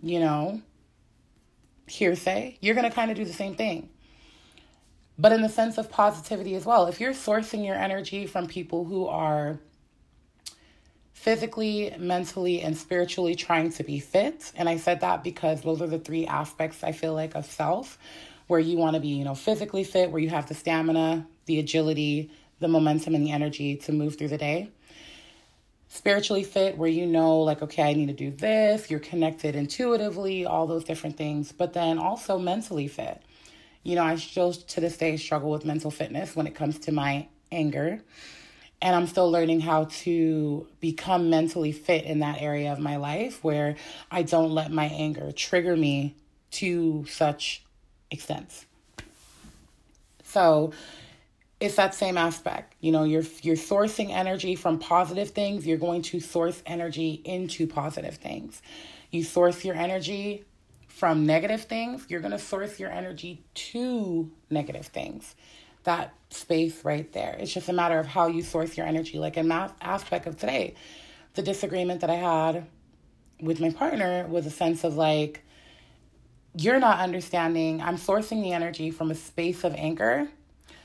you 0.02 0.20
know, 0.20 0.62
hearsay. 1.88 2.58
You're 2.62 2.76
going 2.76 2.90
to 2.90 2.96
kind 2.96 3.12
of 3.12 3.18
do 3.18 3.26
the 3.26 3.34
same 3.34 3.56
thing 3.56 3.90
but 5.18 5.32
in 5.32 5.42
the 5.42 5.50
sense 5.50 5.78
of 5.78 5.90
positivity 5.90 6.56
as 6.56 6.66
well. 6.66 6.86
If 6.88 7.00
you're 7.00 7.14
sourcing 7.14 7.66
your 7.66 7.76
energy 7.76 8.28
from 8.28 8.48
people 8.48 8.86
who 8.86 9.08
are 9.08 9.60
physically, 11.14 11.94
mentally, 11.98 12.62
and 12.62 12.78
spiritually 12.78 13.34
trying 13.36 13.72
to 13.72 13.84
be 13.84 14.00
fit, 14.00 14.52
and 14.56 14.70
I 14.70 14.78
said 14.78 15.00
that 15.00 15.24
because 15.24 15.62
those 15.62 15.82
are 15.82 15.88
the 15.88 15.98
three 15.98 16.28
aspects 16.28 16.84
I 16.84 16.92
feel 16.92 17.14
like 17.14 17.36
of 17.36 17.46
self 17.46 17.98
where 18.48 18.60
you 18.60 18.78
want 18.78 18.96
to 18.96 19.00
be, 19.00 19.10
you 19.10 19.24
know, 19.24 19.36
physically 19.36 19.84
fit, 19.84 20.12
where 20.12 20.22
you 20.22 20.30
have 20.30 20.48
the 20.48 20.54
stamina, 20.54 21.28
the 21.46 21.60
agility, 21.60 22.32
the 22.60 22.68
momentum, 22.68 23.14
and 23.14 23.26
the 23.26 23.32
energy 23.32 23.76
to 23.76 23.92
move 23.92 24.18
through 24.18 24.30
the 24.30 24.38
day. 24.38 24.70
Spiritually 25.90 26.44
fit, 26.44 26.78
where 26.78 26.90
you 26.90 27.06
know, 27.06 27.40
like, 27.40 27.62
okay, 27.62 27.84
I 27.84 27.94
need 27.94 28.08
to 28.08 28.14
do 28.14 28.32
this, 28.32 28.90
you're 28.90 29.00
connected 29.00 29.56
intuitively, 29.56 30.46
all 30.46 30.68
those 30.68 30.84
different 30.84 31.18
things, 31.18 31.52
but 31.52 31.74
then 31.74 31.98
also 31.98 32.38
mentally 32.38 32.88
fit 32.88 33.22
you 33.88 33.96
know, 33.96 34.04
I 34.04 34.18
still 34.18 34.52
to 34.52 34.82
this 34.82 34.98
day 34.98 35.16
struggle 35.16 35.50
with 35.50 35.64
mental 35.64 35.90
fitness 35.90 36.36
when 36.36 36.46
it 36.46 36.54
comes 36.54 36.78
to 36.80 36.92
my 36.92 37.30
anger. 37.54 38.02
And 38.82 38.94
I'm 38.94 39.08
still 39.08 39.32
learning 39.32 39.62
how 39.62 39.86
to 39.86 40.68
become 40.82 41.30
mentally 41.30 41.72
fit 41.72 42.04
in 42.04 42.20
that 42.20 42.42
area 42.42 42.74
of 42.74 42.80
my 42.80 42.98
life 42.98 43.42
where 43.46 43.78
I 44.12 44.24
don't 44.24 44.52
let 44.52 44.72
my 44.72 44.88
anger 44.88 45.32
trigger 45.32 45.78
me 45.78 46.18
to 46.52 47.06
such 47.08 47.64
extents. 48.12 48.66
So, 50.24 50.74
it's 51.60 51.76
that 51.76 51.96
same 51.96 52.18
aspect. 52.18 52.76
You 52.82 52.92
know, 52.92 53.04
you're 53.04 53.24
you're 53.42 53.56
sourcing 53.56 54.12
energy 54.12 54.56
from 54.56 54.78
positive 54.80 55.32
things, 55.32 55.66
you're 55.66 55.78
going 55.78 56.04
to 56.04 56.20
source 56.20 56.62
energy 56.66 57.22
into 57.26 57.66
positive 57.68 58.16
things. 58.16 58.62
You 59.10 59.24
source 59.24 59.66
your 59.66 59.76
energy 59.76 60.46
from 60.88 61.26
negative 61.26 61.64
things, 61.64 62.06
you're 62.10 62.20
going 62.22 62.32
to 62.32 62.40
source 62.40 62.80
your 62.80 62.92
energy 62.92 63.44
to 63.54 64.32
negative 64.50 64.88
things. 64.88 65.36
That 65.84 66.14
space 66.30 66.84
right 66.84 67.12
there. 67.14 67.38
It's 67.40 67.54
just 67.54 67.70
a 67.70 67.74
matter 67.74 68.00
of 68.00 68.08
how 68.08 68.28
you 68.28 68.42
source 68.42 68.76
your 68.76 68.86
energy. 68.86 69.18
Like 69.18 69.38
in 69.38 69.48
that 69.50 69.76
aspect 69.82 70.28
of 70.28 70.38
today, 70.38 70.76
the 71.36 71.42
disagreement 71.42 72.02
that 72.02 72.10
I 72.10 72.16
had 72.16 72.68
with 73.40 73.60
my 73.60 73.70
partner 73.70 74.28
was 74.28 74.46
a 74.46 74.50
sense 74.50 74.84
of 74.84 74.98
like, 74.98 75.44
you're 76.56 76.80
not 76.80 77.00
understanding. 77.00 77.82
I'm 77.82 77.98
sourcing 77.98 78.42
the 78.42 78.54
energy 78.54 78.92
from 78.92 79.12
a 79.12 79.16
space 79.16 79.64
of 79.64 79.74
anger. 79.76 80.28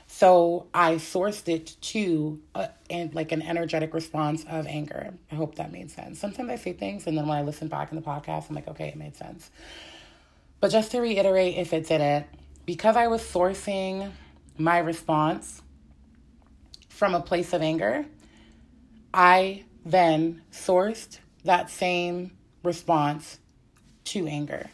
So 0.07 0.67
I 0.73 0.95
sourced 0.95 1.47
it 1.47 1.75
to 1.81 2.39
a, 2.53 2.69
and 2.89 3.15
like 3.15 3.31
an 3.31 3.41
energetic 3.41 3.93
response 3.93 4.45
of 4.47 4.67
anger. 4.67 5.13
I 5.31 5.35
hope 5.35 5.55
that 5.55 5.71
made 5.71 5.89
sense. 5.89 6.19
Sometimes 6.19 6.49
I 6.49 6.55
say 6.57 6.73
things 6.73 7.07
and 7.07 7.17
then 7.17 7.27
when 7.27 7.37
I 7.37 7.41
listen 7.41 7.67
back 7.67 7.91
in 7.91 7.95
the 7.95 8.03
podcast, 8.03 8.49
I'm 8.49 8.55
like, 8.55 8.67
okay, 8.67 8.89
it 8.89 8.95
made 8.95 9.15
sense. 9.15 9.49
But 10.59 10.71
just 10.71 10.91
to 10.91 11.01
reiterate, 11.01 11.57
if 11.57 11.73
it 11.73 11.87
didn't, 11.87 12.27
because 12.65 12.95
I 12.95 13.07
was 13.07 13.21
sourcing 13.21 14.11
my 14.57 14.77
response 14.77 15.61
from 16.89 17.15
a 17.15 17.19
place 17.19 17.51
of 17.53 17.61
anger, 17.61 18.05
I 19.13 19.63
then 19.85 20.41
sourced 20.51 21.19
that 21.43 21.69
same 21.69 22.31
response 22.63 23.39
to 24.05 24.27
anger. 24.27 24.69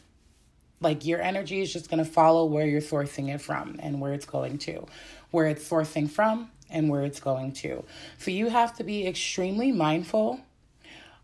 Like 0.82 1.06
your 1.06 1.22
energy 1.22 1.62
is 1.62 1.72
just 1.74 1.90
going 1.90 2.04
to 2.04 2.10
follow 2.10 2.46
where 2.46 2.66
you're 2.66 2.82
sourcing 2.82 3.34
it 3.34 3.42
from 3.42 3.78
and 3.80 4.00
where 4.00 4.14
it's 4.14 4.26
going 4.26 4.58
to, 4.60 4.86
where 5.32 5.48
it's 5.48 5.68
sourcing 5.68 6.10
from 6.10 6.52
and 6.70 6.90
where 6.90 7.04
it's 7.04 7.20
going 7.20 7.52
to. 7.52 7.84
So 8.18 8.32
you 8.32 8.50
have 8.50 8.76
to 8.78 8.84
be 8.84 9.08
extremely 9.08 9.72
mindful 9.72 10.40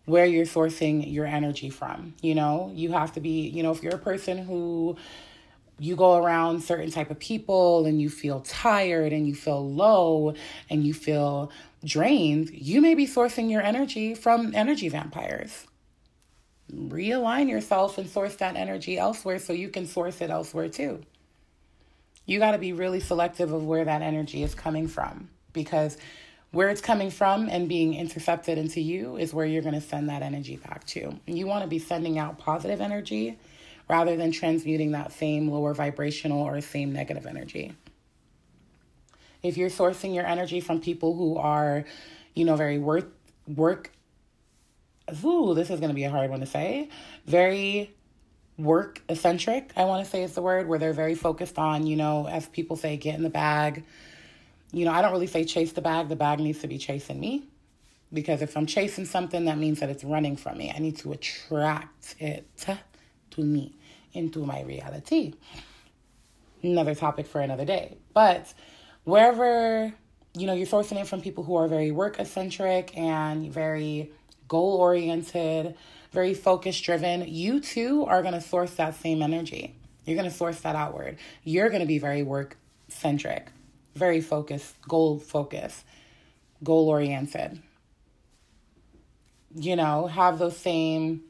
where 0.05 0.25
you're 0.25 0.45
sourcing 0.45 1.11
your 1.11 1.25
energy 1.25 1.69
from. 1.69 2.13
You 2.21 2.35
know, 2.35 2.71
you 2.73 2.91
have 2.91 3.13
to 3.13 3.19
be, 3.19 3.47
you 3.47 3.63
know, 3.63 3.71
if 3.71 3.81
you're 3.81 3.95
a 3.95 3.99
person 3.99 4.37
who 4.37 4.97
you 5.79 5.95
go 5.95 6.15
around 6.15 6.61
certain 6.61 6.91
type 6.91 7.11
of 7.11 7.19
people 7.19 7.85
and 7.85 8.01
you 8.01 8.09
feel 8.09 8.41
tired 8.41 9.11
and 9.11 9.27
you 9.27 9.35
feel 9.35 9.67
low 9.67 10.33
and 10.69 10.85
you 10.85 10.93
feel 10.93 11.51
drained, 11.83 12.49
you 12.51 12.81
may 12.81 12.95
be 12.95 13.05
sourcing 13.05 13.49
your 13.51 13.61
energy 13.61 14.15
from 14.15 14.53
energy 14.55 14.89
vampires. 14.89 15.65
Realign 16.73 17.49
yourself 17.49 17.97
and 17.97 18.09
source 18.09 18.35
that 18.37 18.55
energy 18.55 18.97
elsewhere 18.97 19.39
so 19.39 19.53
you 19.53 19.69
can 19.69 19.85
source 19.85 20.21
it 20.21 20.29
elsewhere 20.29 20.69
too. 20.69 21.01
You 22.25 22.39
got 22.39 22.51
to 22.51 22.57
be 22.57 22.73
really 22.73 22.99
selective 22.99 23.51
of 23.51 23.65
where 23.65 23.85
that 23.85 24.01
energy 24.01 24.41
is 24.41 24.55
coming 24.55 24.87
from 24.87 25.29
because 25.53 25.97
where 26.51 26.69
it's 26.69 26.81
coming 26.81 27.11
from 27.11 27.49
and 27.49 27.67
being 27.67 27.93
intercepted 27.93 28.57
into 28.57 28.79
you 28.81 29.17
is 29.17 29.33
where 29.33 29.45
you're 29.45 29.61
going 29.61 29.75
to 29.75 29.81
send 29.81 30.09
that 30.09 30.21
energy 30.21 30.55
back 30.55 30.85
to. 30.87 31.19
You 31.27 31.47
want 31.47 31.63
to 31.63 31.67
be 31.67 31.79
sending 31.79 32.17
out 32.17 32.37
positive 32.39 32.81
energy 32.81 33.37
rather 33.89 34.15
than 34.15 34.31
transmuting 34.31 34.91
that 34.91 35.11
same 35.11 35.49
lower 35.49 35.73
vibrational 35.73 36.41
or 36.41 36.59
same 36.61 36.93
negative 36.93 37.25
energy. 37.25 37.73
If 39.43 39.57
you're 39.57 39.69
sourcing 39.69 40.15
your 40.15 40.25
energy 40.25 40.59
from 40.59 40.81
people 40.81 41.15
who 41.15 41.37
are, 41.37 41.85
you 42.33 42.45
know, 42.45 42.55
very 42.55 42.79
work 42.79 43.11
work 43.47 43.91
ooh, 45.23 45.53
this 45.53 45.69
is 45.69 45.79
going 45.79 45.89
to 45.89 45.95
be 45.95 46.03
a 46.03 46.09
hard 46.09 46.29
one 46.29 46.39
to 46.39 46.45
say. 46.45 46.89
Very 47.25 47.93
work 48.57 49.01
eccentric, 49.09 49.71
I 49.75 49.83
want 49.85 50.05
to 50.05 50.09
say 50.09 50.23
is 50.23 50.33
the 50.33 50.41
word, 50.41 50.67
where 50.67 50.79
they're 50.79 50.93
very 50.93 51.15
focused 51.15 51.59
on, 51.59 51.85
you 51.85 51.95
know, 51.95 52.27
as 52.27 52.47
people 52.47 52.77
say, 52.77 52.95
get 52.97 53.15
in 53.15 53.23
the 53.23 53.29
bag, 53.29 53.83
you 54.71 54.85
know, 54.85 54.91
I 54.91 55.01
don't 55.01 55.11
really 55.11 55.27
say 55.27 55.43
chase 55.45 55.73
the 55.73 55.81
bag, 55.81 56.09
the 56.09 56.15
bag 56.15 56.39
needs 56.39 56.59
to 56.59 56.67
be 56.67 56.77
chasing 56.77 57.19
me. 57.19 57.43
Because 58.13 58.41
if 58.41 58.55
I'm 58.55 58.65
chasing 58.65 59.05
something, 59.05 59.45
that 59.45 59.57
means 59.57 59.79
that 59.79 59.89
it's 59.89 60.03
running 60.03 60.37
from 60.37 60.57
me. 60.57 60.71
I 60.73 60.79
need 60.79 60.97
to 60.97 61.11
attract 61.11 62.15
it 62.19 62.47
to 63.31 63.41
me, 63.41 63.73
into 64.13 64.45
my 64.45 64.61
reality. 64.61 65.33
Another 66.61 66.95
topic 66.95 67.25
for 67.25 67.41
another 67.41 67.65
day. 67.65 67.97
But 68.13 68.53
wherever, 69.03 69.93
you 70.33 70.47
know, 70.47 70.53
you're 70.53 70.67
sourcing 70.67 70.99
it 70.99 71.07
from 71.07 71.21
people 71.21 71.43
who 71.43 71.55
are 71.55 71.67
very 71.67 71.91
work 71.91 72.19
eccentric 72.19 72.95
and 72.97 73.51
very 73.51 74.11
goal 74.47 74.77
oriented, 74.77 75.75
very 76.11 76.33
focus 76.33 76.79
driven, 76.79 77.27
you 77.27 77.59
too 77.59 78.05
are 78.05 78.21
going 78.21 78.33
to 78.33 78.41
source 78.41 78.71
that 78.75 78.95
same 78.95 79.21
energy. 79.21 79.75
You're 80.05 80.15
going 80.15 80.29
to 80.29 80.35
source 80.35 80.61
that 80.61 80.75
outward. 80.75 81.17
You're 81.43 81.69
going 81.69 81.81
to 81.81 81.87
be 81.87 81.99
very 81.99 82.23
work 82.23 82.57
centric, 82.87 83.47
very 83.95 84.21
focused, 84.21 84.75
goal 84.87 85.19
focused, 85.19 85.83
goal 86.63 86.89
oriented. 86.89 87.61
You 89.55 89.75
know, 89.75 90.07
have 90.07 90.37
those 90.37 90.57
same 90.57 91.21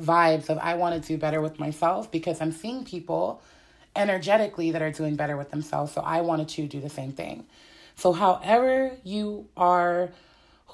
vibes 0.00 0.48
of 0.48 0.58
I 0.58 0.74
want 0.74 1.00
to 1.00 1.06
do 1.06 1.18
better 1.18 1.40
with 1.40 1.58
myself 1.58 2.10
because 2.10 2.40
I'm 2.40 2.52
seeing 2.52 2.84
people 2.84 3.42
energetically 3.96 4.72
that 4.72 4.82
are 4.82 4.90
doing 4.90 5.14
better 5.14 5.36
with 5.36 5.50
themselves. 5.50 5.92
So 5.92 6.00
I 6.00 6.22
wanted 6.22 6.48
to 6.48 6.66
do 6.66 6.80
the 6.80 6.90
same 6.90 7.12
thing. 7.12 7.46
So, 7.96 8.12
however 8.12 8.92
you 9.04 9.46
are, 9.56 10.10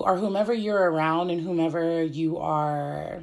or 0.01 0.17
whomever 0.17 0.53
you're 0.53 0.91
around 0.91 1.31
and 1.31 1.41
whomever 1.41 2.03
you 2.03 2.39
are 2.39 3.21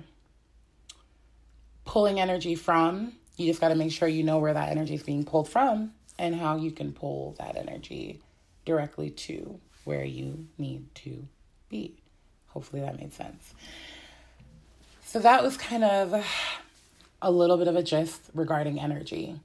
pulling 1.86 2.20
energy 2.20 2.56
from, 2.56 3.14
you 3.38 3.48
just 3.48 3.62
got 3.62 3.70
to 3.70 3.76
make 3.76 3.92
sure 3.92 4.08
you 4.08 4.24
know 4.24 4.40
where 4.40 4.54
that 4.54 4.70
energy 4.70 4.96
is 4.96 5.04
being 5.04 5.24
pulled 5.24 5.50
from 5.50 5.92
and 6.20 6.36
how 6.36 6.58
you 6.58 6.72
can 6.72 6.92
pull 6.92 7.36
that 7.40 7.56
energy 7.56 8.22
directly 8.66 9.10
to 9.10 9.60
where 9.86 10.04
you 10.04 10.48
need 10.58 10.94
to 10.96 11.28
be. 11.70 11.96
Hopefully 12.48 12.82
that 12.82 13.00
made 13.00 13.14
sense. 13.14 13.54
So 15.06 15.20
that 15.20 15.44
was 15.44 15.56
kind 15.56 15.84
of 15.84 16.26
a 17.22 17.32
little 17.32 17.58
bit 17.58 17.68
of 17.68 17.76
a 17.76 17.84
gist 17.84 18.22
regarding 18.34 18.80
energy. 18.80 19.40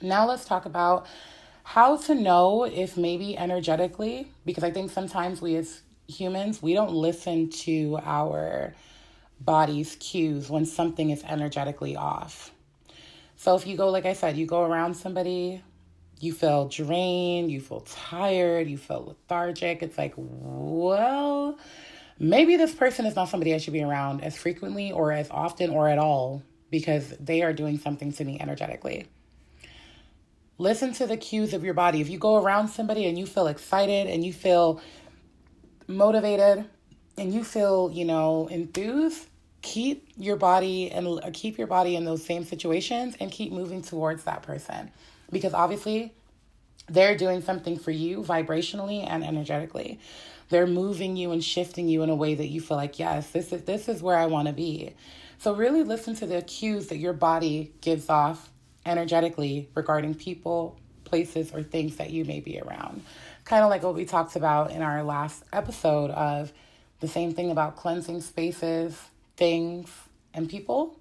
Now 0.00 0.28
let's 0.28 0.44
talk 0.44 0.66
about 0.66 1.06
how 1.64 1.96
to 1.96 2.14
know 2.14 2.64
if 2.64 2.96
maybe 2.96 3.36
energetically, 3.36 4.28
because 4.44 4.62
I 4.62 4.70
think 4.70 4.90
sometimes 4.90 5.40
we 5.40 5.56
as 5.56 5.80
humans, 6.06 6.62
we 6.62 6.74
don't 6.74 6.92
listen 6.92 7.50
to 7.50 7.98
our 8.02 8.74
body's 9.40 9.96
cues 9.96 10.50
when 10.50 10.64
something 10.64 11.10
is 11.10 11.22
energetically 11.24 11.96
off. 11.96 12.52
So 13.36 13.54
if 13.56 13.66
you 13.66 13.76
go, 13.76 13.90
like 13.90 14.06
I 14.06 14.12
said, 14.12 14.36
you 14.36 14.46
go 14.46 14.62
around 14.62 14.94
somebody, 14.94 15.62
you 16.20 16.32
feel 16.32 16.68
drained, 16.68 17.50
you 17.50 17.60
feel 17.60 17.80
tired, 17.80 18.68
you 18.68 18.78
feel 18.78 19.04
lethargic. 19.06 19.82
It's 19.82 19.98
like, 19.98 20.14
well, 20.16 21.58
maybe 22.18 22.56
this 22.56 22.74
person 22.74 23.06
is 23.06 23.16
not 23.16 23.28
somebody 23.28 23.54
I 23.54 23.58
should 23.58 23.72
be 23.72 23.82
around 23.82 24.22
as 24.22 24.36
frequently 24.36 24.92
or 24.92 25.12
as 25.12 25.28
often 25.30 25.70
or 25.70 25.88
at 25.88 25.98
all 25.98 26.42
because 26.70 27.10
they 27.20 27.42
are 27.42 27.52
doing 27.52 27.78
something 27.78 28.12
to 28.12 28.24
me 28.24 28.38
energetically. 28.40 29.06
Listen 30.56 30.92
to 30.94 31.06
the 31.06 31.16
cues 31.16 31.52
of 31.52 31.64
your 31.64 31.74
body. 31.74 32.00
If 32.00 32.08
you 32.08 32.18
go 32.18 32.36
around 32.36 32.68
somebody 32.68 33.06
and 33.06 33.18
you 33.18 33.26
feel 33.26 33.48
excited 33.48 34.06
and 34.06 34.24
you 34.24 34.32
feel 34.32 34.80
motivated 35.86 36.64
and 37.16 37.32
you 37.32 37.44
feel, 37.44 37.90
you 37.92 38.04
know, 38.04 38.48
enthused, 38.48 39.26
keep 39.62 40.08
your 40.16 40.36
body 40.36 40.90
and 40.90 41.06
uh, 41.06 41.30
keep 41.32 41.56
your 41.56 41.66
body 41.66 41.96
in 41.96 42.04
those 42.04 42.24
same 42.24 42.44
situations 42.44 43.16
and 43.20 43.30
keep 43.30 43.52
moving 43.52 43.82
towards 43.82 44.24
that 44.24 44.42
person. 44.42 44.90
Because 45.30 45.54
obviously 45.54 46.12
they're 46.88 47.16
doing 47.16 47.40
something 47.40 47.78
for 47.78 47.90
you 47.90 48.22
vibrationally 48.22 49.08
and 49.08 49.24
energetically. 49.24 49.98
They're 50.50 50.66
moving 50.66 51.16
you 51.16 51.32
and 51.32 51.42
shifting 51.42 51.88
you 51.88 52.02
in 52.02 52.10
a 52.10 52.14
way 52.14 52.34
that 52.34 52.48
you 52.48 52.60
feel 52.60 52.76
like 52.76 52.98
yes 52.98 53.30
this 53.30 53.52
is 53.52 53.62
this 53.62 53.88
is 53.88 54.02
where 54.02 54.18
i 54.18 54.26
want 54.26 54.48
to 54.48 54.54
be. 54.54 54.94
So 55.38 55.54
really 55.54 55.82
listen 55.82 56.14
to 56.16 56.26
the 56.26 56.42
cues 56.42 56.88
that 56.88 56.98
your 56.98 57.12
body 57.14 57.72
gives 57.80 58.08
off 58.08 58.50
energetically 58.86 59.68
regarding 59.74 60.14
people 60.14 60.78
places 61.04 61.52
or 61.52 61.62
things 61.62 61.96
that 61.96 62.10
you 62.10 62.24
may 62.24 62.40
be 62.40 62.60
around 62.60 63.02
kind 63.44 63.62
of 63.62 63.70
like 63.70 63.82
what 63.82 63.94
we 63.94 64.04
talked 64.04 64.36
about 64.36 64.70
in 64.70 64.82
our 64.82 65.02
last 65.02 65.44
episode 65.52 66.10
of 66.10 66.52
the 67.00 67.08
same 67.08 67.34
thing 67.34 67.50
about 67.50 67.76
cleansing 67.76 68.20
spaces 68.20 68.98
things, 69.36 69.90
and 70.32 70.48
people, 70.48 70.96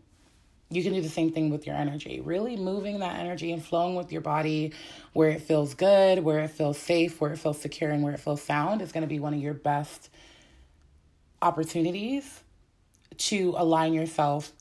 you 0.69 0.83
can 0.83 0.93
do 0.93 1.01
the 1.01 1.09
same 1.09 1.31
thing 1.31 1.49
with 1.49 1.67
your 1.67 1.75
energy. 1.75 2.21
Really 2.21 2.57
moving 2.57 2.99
that 2.99 3.19
energy 3.19 3.51
and 3.51 3.63
flowing 3.63 3.95
with 3.95 4.11
your 4.11 4.21
body 4.21 4.73
where 5.13 5.29
it 5.29 5.41
feels 5.41 5.73
good, 5.73 6.23
where 6.23 6.39
it 6.39 6.49
feels 6.49 6.77
safe, 6.77 7.21
where 7.21 7.31
it 7.31 7.37
feels 7.37 7.61
secure, 7.61 7.91
and 7.91 8.03
where 8.03 8.13
it 8.13 8.19
feels 8.19 8.41
sound 8.41 8.81
is 8.81 8.91
going 8.91 9.01
to 9.03 9.07
be 9.07 9.19
one 9.19 9.33
of 9.33 9.39
your 9.39 9.53
best 9.53 10.09
opportunities 11.41 12.41
to 13.17 13.53
align 13.57 13.93
yourself 13.93 14.51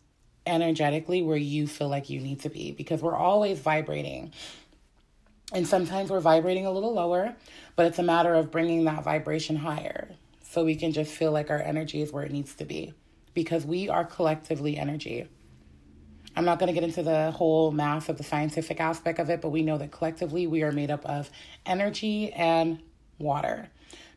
energetically 0.45 1.23
where 1.23 1.37
you 1.37 1.67
feel 1.67 1.89
like 1.89 2.11
you 2.11 2.21
need 2.21 2.41
to 2.41 2.51
be 2.51 2.73
because 2.73 3.01
we're 3.01 3.17
always 3.17 3.59
vibrating. 3.59 4.33
And 5.53 5.67
sometimes 5.67 6.11
we're 6.11 6.21
vibrating 6.21 6.67
a 6.67 6.71
little 6.71 6.95
lower, 6.95 7.35
but 7.77 7.87
it's 7.87 7.99
a 7.99 8.03
matter 8.03 8.35
of 8.35 8.51
bringing 8.51 8.85
that 8.85 9.05
vibration 9.05 9.57
higher 9.57 10.09
so 10.43 10.65
we 10.65 10.77
can 10.77 10.93
just 10.93 11.13
feel 11.13 11.31
like 11.31 11.51
our 11.51 11.61
energy 11.61 12.01
is 12.01 12.13
where 12.13 12.25
it 12.25 12.33
needs 12.33 12.55
to 12.55 12.65
be 12.65 12.95
because 13.35 13.65
we 13.65 13.89
are 13.89 14.05
collectively 14.05 14.77
energy. 14.77 15.29
I'm 16.35 16.47
not 16.47 16.59
going 16.59 16.69
to 16.69 16.73
get 16.73 16.85
into 16.85 17.03
the 17.03 17.31
whole 17.31 17.71
math 17.71 18.09
of 18.09 18.17
the 18.17 18.25
scientific 18.25 18.81
aspect 18.81 19.19
of 19.19 19.29
it, 19.29 19.43
but 19.43 19.51
we 19.51 19.63
know 19.63 19.77
that 19.77 19.93
collectively 19.93 20.47
we 20.47 20.63
are 20.63 20.73
made 20.73 20.91
up 20.91 21.05
of 21.05 21.31
energy 21.67 22.33
and 22.33 22.83
water. 23.19 23.69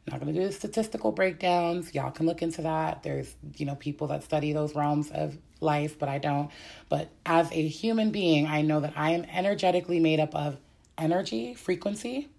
I'm 0.08 0.12
not 0.12 0.22
going 0.22 0.34
to 0.34 0.40
do 0.40 0.48
the 0.48 0.54
statistical 0.54 1.12
breakdowns. 1.12 1.94
Y'all 1.94 2.12
can 2.12 2.26
look 2.26 2.42
into 2.42 2.62
that. 2.62 3.04
There's, 3.04 3.36
you 3.58 3.66
know, 3.66 3.76
people 3.76 4.08
that 4.08 4.24
study 4.24 4.54
those 4.54 4.76
realms 4.76 5.12
of 5.12 5.38
life, 5.60 5.98
but 5.98 6.08
I 6.08 6.20
don't. 6.20 6.52
But 6.90 7.10
as 7.26 7.52
a 7.52 7.68
human 7.68 8.12
being, 8.12 8.46
I 8.46 8.62
know 8.62 8.80
that 8.82 8.94
I 8.96 9.12
am 9.12 9.26
energetically 9.26 10.00
made 10.00 10.20
up 10.20 10.36
of 10.36 10.58
energy, 10.98 11.54
frequency, 11.54 12.30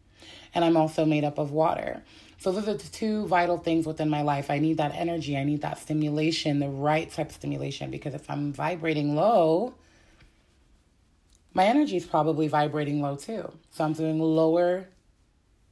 and 0.55 0.65
I'm 0.65 0.77
also 0.77 1.05
made 1.05 1.25
up 1.25 1.39
of 1.39 1.51
water. 1.51 2.03
So 2.39 2.53
those 2.53 2.69
are 2.69 2.75
the 2.75 2.89
two 2.89 3.27
vital 3.27 3.59
things 3.59 3.87
within 3.87 4.11
my 4.11 4.23
life. 4.23 4.51
I 4.51 4.59
need 4.59 4.77
that 4.77 4.95
energy. 4.95 5.37
I 5.37 5.45
need 5.45 5.63
that 5.63 5.79
stimulation, 5.79 6.59
the 6.59 6.69
right 6.69 7.11
type 7.11 7.31
of 7.31 7.35
stimulation. 7.35 7.91
Because 7.91 8.15
if 8.15 8.31
I'm 8.31 8.53
vibrating 8.53 9.17
low, 9.17 9.75
my 11.55 11.65
energy 11.65 11.97
is 11.97 12.05
probably 12.05 12.49
vibrating 12.49 13.01
low 13.01 13.17
too. 13.17 13.51
So 13.71 13.85
I'm 13.85 13.95
doing 13.95 14.19
lower 14.19 14.87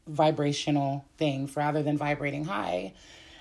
vibrational 0.06 1.04
things 1.18 1.56
rather 1.56 1.82
than 1.82 1.96
vibrating 1.96 2.44
high 2.44 2.94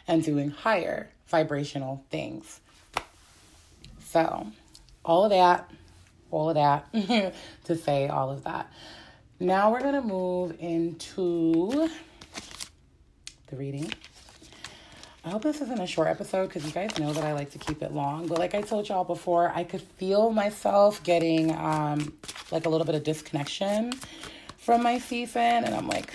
and 0.08 0.24
doing 0.24 0.50
higher 0.50 1.10
vibrational 1.28 2.04
things. 2.10 2.60
So, 4.06 4.48
all 5.04 5.24
of 5.24 5.32
that, 5.32 5.70
all 6.30 6.50
of 6.50 6.56
that 6.56 6.92
to 7.66 7.76
say 7.76 8.08
all 8.08 8.30
of 8.30 8.44
that. 8.44 8.72
Now 9.40 9.72
we're 9.72 9.82
going 9.82 9.96
to 9.96 10.02
move 10.02 10.56
into 10.60 11.90
the 13.48 13.56
reading. 13.56 13.92
I 15.26 15.30
hope 15.30 15.42
this 15.42 15.62
isn't 15.62 15.80
a 15.80 15.88
short 15.88 16.08
episode 16.08 16.48
because 16.48 16.66
you 16.66 16.72
guys 16.72 16.98
know 17.00 17.14
that 17.14 17.24
I 17.24 17.34
like 17.34 17.50
to 17.52 17.58
keep 17.58 17.82
it 17.82 17.94
long. 17.94 18.28
But 18.28 18.40
like 18.40 18.54
I 18.54 18.62
told 18.62 18.90
y'all 18.90 19.04
before, 19.04 19.52
I 19.56 19.64
could 19.64 19.82
feel 19.82 20.32
myself 20.32 21.02
getting 21.04 21.56
um, 21.56 22.14
like 22.52 22.66
a 22.66 22.70
little 22.70 22.86
bit 22.86 22.96
of 22.96 23.04
disconnection 23.04 23.94
from 24.58 24.84
my 24.84 25.00
season. 25.00 25.64
And 25.64 25.74
I'm 25.74 25.88
like, 25.88 26.14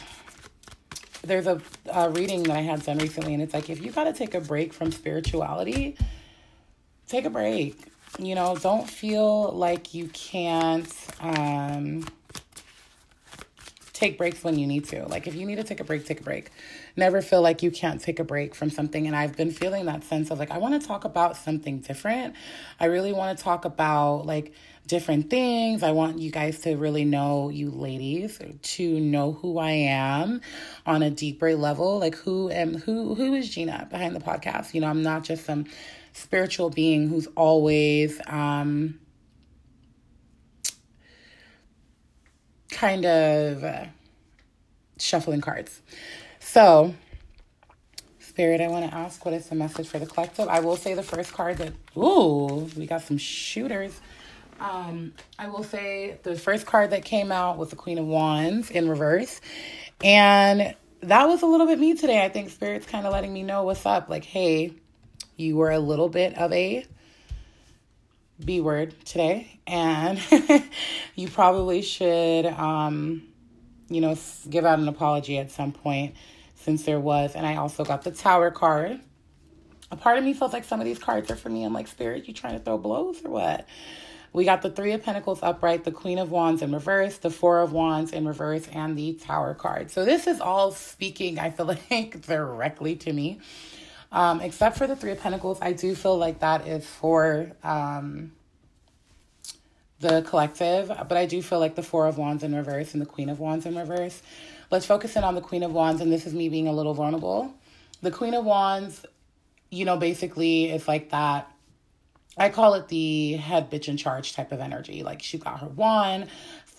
there's 1.23 1.47
a, 1.47 1.61
a 1.93 2.11
reading 2.11 2.45
that 2.45 2.57
I 2.57 2.61
had 2.61 2.83
done 2.85 2.99
recently, 2.99 3.35
and 3.35 3.43
it's 3.43 3.53
like, 3.53 3.69
if 3.69 3.83
you 3.83 3.91
got 3.93 4.05
to 4.05 4.13
take 4.13 4.35
a 4.35 4.41
break 4.41 4.73
from 4.73 4.93
spirituality, 4.93 5.97
take 7.09 7.25
a 7.25 7.31
break. 7.31 7.81
You 8.19 8.35
know, 8.35 8.57
don't 8.57 8.89
feel 8.89 9.53
like 9.53 9.93
you 9.93 10.09
can't. 10.09 10.93
Um, 11.21 12.07
take 13.99 14.17
breaks 14.17 14.45
when 14.45 14.57
you 14.59 14.67
need 14.67 14.85
to. 14.85 15.07
Like 15.09 15.27
if 15.27 15.35
you 15.35 15.45
need 15.45 15.57
to 15.57 15.65
take 15.65 15.81
a 15.81 15.85
break, 15.85 16.07
take 16.07 16.21
a 16.21 16.23
break. 16.23 16.51
Never 16.97 17.21
feel 17.21 17.43
like 17.43 17.63
you 17.63 17.71
can't 17.71 18.01
take 18.01 18.21
a 18.21 18.25
break 18.25 18.55
from 18.55 18.71
something. 18.71 19.07
And 19.09 19.17
I've 19.17 19.37
been 19.37 19.51
feeling 19.51 19.87
that 19.87 20.05
sense 20.05 20.31
of 20.31 20.39
like, 20.39 20.53
I 20.53 20.59
want 20.59 20.81
to 20.81 20.87
talk 20.87 21.05
about 21.05 21.37
something 21.37 21.81
different. 21.81 22.35
I 22.79 22.87
really 22.87 23.13
want 23.13 23.37
to 23.37 23.43
talk 23.43 23.65
about 23.65 24.25
like 24.25 24.53
different 24.87 25.31
things. 25.31 25.83
I 25.83 25.91
want 25.91 26.21
you 26.21 26.31
guys 26.31 26.61
to 26.61 26.77
really 26.77 27.05
know, 27.05 27.49
you 27.49 27.71
ladies, 27.71 28.41
to 28.63 29.01
know 29.01 29.33
who 29.33 29.59
I 29.59 29.73
am 29.73 30.43
on 30.87 31.03
a 31.03 31.11
deeper 31.11 31.57
level. 31.57 31.99
Like 31.99 32.15
who 32.15 32.51
am 32.51 32.75
who 32.75 33.17
who 33.17 33.35
is 33.35 33.51
Gina 33.51 33.89
behind 33.91 34.15
the 34.15 34.21
podcast? 34.21 34.75
You 34.75 34.81
know, 34.81 34.87
I'm 34.87 35.03
not 35.03 35.25
just 35.25 35.45
some 35.45 35.67
spiritual 36.13 36.71
being 36.71 37.09
who's 37.09 37.27
always 37.37 38.21
um 38.29 39.01
kind 42.71 43.05
of 43.05 43.65
uh, 43.65 43.85
shuffling 44.99 45.41
cards. 45.41 45.81
So, 46.41 46.95
Spirit, 48.19 48.61
I 48.61 48.69
want 48.69 48.89
to 48.89 48.97
ask 48.97 49.25
what 49.25 49.35
is 49.35 49.47
the 49.47 49.55
message 49.55 49.89
for 49.89 49.99
the 49.99 50.07
collective? 50.07 50.49
I 50.49 50.61
will 50.61 50.77
say 50.77 50.95
the 50.95 51.03
first 51.03 51.33
card 51.33 51.59
that, 51.59 51.73
ooh, 51.97 52.69
we 52.77 52.87
got 52.87 53.03
some 53.03 53.19
shooters. 53.19 54.01
Um, 54.61 55.13
I 55.39 55.49
will 55.49 55.63
say 55.63 56.19
the 56.23 56.37
first 56.37 56.67
card 56.67 56.91
that 56.91 57.05
came 57.05 57.31
out 57.31 57.59
was 57.59 57.71
the 57.71 57.77
Queen 57.77 57.99
of 57.99 58.07
Wands 58.07 58.71
in 58.71 58.89
reverse. 58.89 59.41
And 60.03 60.75
that 61.01 61.29
was 61.29 61.43
a 61.43 61.47
little 61.47 61.67
bit 61.67 61.79
me 61.79 61.95
today. 61.95 62.25
I 62.25 62.29
think 62.29 62.51
Spirit's 62.51 62.87
kind 62.87 63.07
of 63.07 63.13
letting 63.13 63.33
me 63.33 63.43
know 63.43 63.65
what's 63.65 63.87
up. 63.87 64.09
Like, 64.09 64.25
hey, 64.25 64.73
you 65.37 65.57
were 65.57 65.71
a 65.71 65.79
little 65.79 66.09
bit 66.09 66.37
of 66.37 66.53
a 66.53 66.85
B 68.45 68.61
word 68.61 68.95
today, 69.05 69.61
and 69.67 70.21
you 71.17 71.29
probably 71.29 71.83
should, 71.83 72.47
um, 72.47 73.23
you 73.89 74.01
know, 74.01 74.17
give 74.49 74.65
out 74.65 74.79
an 74.79 74.89
apology 74.89 75.39
at 75.39 75.51
some 75.51 75.73
point 75.73 76.15
since 76.55 76.85
there 76.85 77.01
was. 77.01 77.35
And 77.35 77.47
I 77.47 77.57
also 77.57 77.85
got 77.85 78.03
the 78.03 78.11
Tower 78.11 78.51
card. 78.51 79.01
A 79.91 79.97
part 79.97 80.19
of 80.19 80.25
me 80.25 80.35
feels 80.35 80.53
like 80.53 80.65
some 80.65 80.81
of 80.81 80.87
these 80.87 80.99
cards 80.99 81.31
are 81.31 81.37
for 81.37 81.49
me. 81.49 81.65
I'm 81.65 81.73
like, 81.73 81.89
Spirit, 81.89 82.29
you 82.29 82.35
trying 82.35 82.59
to 82.59 82.61
throw 82.61 82.79
blows 82.79 83.25
or 83.25 83.31
what? 83.31 83.67
We 84.33 84.45
got 84.45 84.61
the 84.61 84.71
Three 84.71 84.93
of 84.93 85.03
Pentacles 85.03 85.41
upright, 85.43 85.85
the 85.85 85.91
Queen 85.91 86.19
of 86.19 86.31
Wands 86.31 86.61
in 86.61 86.73
reverse, 86.73 87.17
the 87.19 87.31
Four 87.31 87.61
of 87.61 87.73
Wands 87.73 88.13
in 88.13 88.29
reverse, 88.29 88.69
and 88.69 88.97
the 88.97 89.15
Tower 89.15 89.55
card. 89.55 89.91
So 89.91 90.05
this 90.05 90.27
is 90.27 90.41
all 90.41 90.71
speaking, 90.71 91.39
I 91.39 91.51
feel 91.51 91.67
like, 91.91 92.21
directly 92.27 92.95
to 92.97 93.13
me. 93.13 93.41
Um, 94.11 94.41
except 94.41 94.79
for 94.79 94.87
the 94.87 94.97
Three 94.97 95.11
of 95.11 95.21
Pentacles, 95.21 95.59
I 95.61 95.73
do 95.73 95.95
feel 95.95 96.17
like 96.17 96.41
that 96.41 96.67
is 96.67 96.87
for 96.87 97.53
um, 97.63 98.33
the 100.01 100.23
collective, 100.23 100.89
but 100.89 101.13
I 101.17 101.27
do 101.27 101.43
feel 101.43 101.61
like 101.61 101.75
the 101.75 101.83
Four 101.83 102.07
of 102.07 102.17
Wands 102.17 102.43
in 102.43 102.55
reverse 102.55 102.95
and 102.95 103.03
the 103.03 103.07
Queen 103.07 103.29
of 103.29 103.39
Wands 103.39 103.67
in 103.67 103.77
reverse. 103.77 104.23
Let's 104.71 104.87
focus 104.87 105.17
in 105.17 105.25
on 105.25 105.35
the 105.35 105.41
Queen 105.41 105.63
of 105.63 105.73
Wands, 105.73 106.01
and 106.01 106.11
this 106.11 106.27
is 106.27 106.33
me 106.33 106.49
being 106.49 106.69
a 106.69 106.73
little 106.73 106.95
vulnerable. 106.95 107.53
The 108.01 108.11
Queen 108.11 108.33
of 108.35 108.45
Wands, 108.45 109.05
you 109.71 109.85
know, 109.85 109.97
basically 109.97 110.71
it's 110.71 110.89
like 110.89 111.11
that 111.11 111.51
I 112.39 112.51
call 112.51 112.75
it 112.75 112.89
the 112.89 113.33
head 113.33 113.71
bitch 113.71 113.89
in 113.89 113.97
charge 113.97 114.33
type 114.33 114.53
of 114.53 114.61
energy. 114.61 115.03
Like 115.03 115.23
she 115.23 115.39
got 115.39 115.61
her 115.61 115.67
wand, 115.67 116.29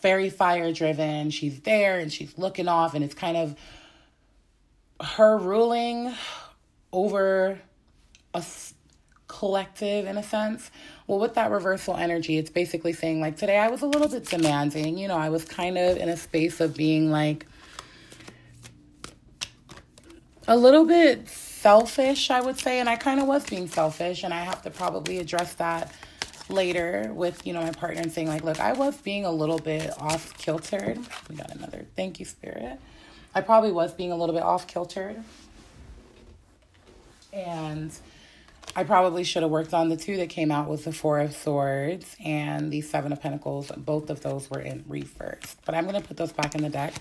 very 0.02 0.30
fire 0.30 0.72
driven. 0.72 1.30
She's 1.32 1.60
there 1.62 2.00
and 2.00 2.12
she's 2.12 2.38
looking 2.38 2.68
off, 2.68 2.94
and 2.94 3.04
it's 3.04 3.14
kind 3.14 3.38
of 3.38 3.56
her 5.02 5.38
ruling 5.38 6.14
over 6.92 7.60
a 8.34 8.44
collective 9.28 10.06
in 10.06 10.18
a 10.18 10.24
sense. 10.24 10.72
Well, 11.08 11.20
with 11.20 11.36
that 11.36 11.52
reversal 11.52 11.96
energy, 11.96 12.38
it's 12.38 12.50
basically 12.50 12.94
saying, 12.94 13.22
like, 13.22 13.38
today 13.38 13.58
I 13.58 13.70
was 13.70 13.82
a 13.82 13.88
little 13.88 14.10
bit 14.10 14.26
demanding. 14.26 14.98
You 14.98 15.08
know, 15.08 15.18
I 15.18 15.30
was 15.30 15.46
kind 15.46 15.78
of 15.78 15.98
in 15.98 16.10
a 16.10 16.18
space 16.18 16.60
of 16.60 16.76
being 16.76 17.10
like 17.10 17.46
a 20.48 20.58
little 20.58 20.86
bit 20.86 21.30
selfish, 21.30 22.32
I 22.32 22.42
would 22.42 22.60
say, 22.60 22.80
and 22.80 22.90
I 22.90 22.96
kind 22.96 23.20
of 23.20 23.28
was 23.28 23.46
being 23.46 23.68
selfish, 23.68 24.24
and 24.24 24.34
I 24.34 24.42
have 24.42 24.62
to 24.64 24.72
probably 24.72 25.20
address 25.20 25.54
that 25.56 25.94
later 26.50 27.12
with 27.14 27.46
you 27.46 27.54
know 27.54 27.62
my 27.62 27.72
partner 27.72 28.02
and 28.02 28.12
saying 28.12 28.28
like, 28.28 28.44
look, 28.44 28.60
I 28.60 28.74
was 28.74 28.98
being 28.98 29.26
a 29.26 29.32
little 29.32 29.60
bit 29.60 29.92
off 30.02 30.36
kiltered. 30.38 30.98
We 31.30 31.36
got 31.36 31.54
another 31.54 31.86
thank 31.96 32.20
you, 32.20 32.26
spirit. 32.26 32.80
I 33.36 33.42
probably 33.42 33.72
was 33.72 33.94
being 33.94 34.12
a 34.12 34.16
little 34.16 34.34
bit 34.34 34.44
off 34.44 34.66
kiltered, 34.66 35.24
and 37.34 37.92
I 38.76 38.84
probably 38.84 39.24
should 39.24 39.42
have 39.42 39.52
worked 39.52 39.74
on 39.74 39.90
the 39.90 39.98
two 39.98 40.18
that 40.18 40.30
came 40.30 40.52
out 40.52 40.70
with 40.70 40.86
the 40.86 40.92
Four 40.92 41.20
of 41.20 41.36
Swords 41.36 42.16
and 42.24 42.72
the 42.72 42.82
Seven 42.82 43.12
of 43.12 43.22
Pentacles. 43.22 43.72
Both 43.76 44.10
of 44.10 44.22
those 44.22 44.50
were 44.50 44.60
in 44.60 44.86
reverse. 44.88 45.56
But 45.66 45.76
I'm 45.76 45.86
going 45.86 46.00
to 46.00 46.08
put 46.08 46.18
those 46.18 46.32
back 46.32 46.56
in 46.56 46.62
the 46.62 46.70
deck. 46.70 46.94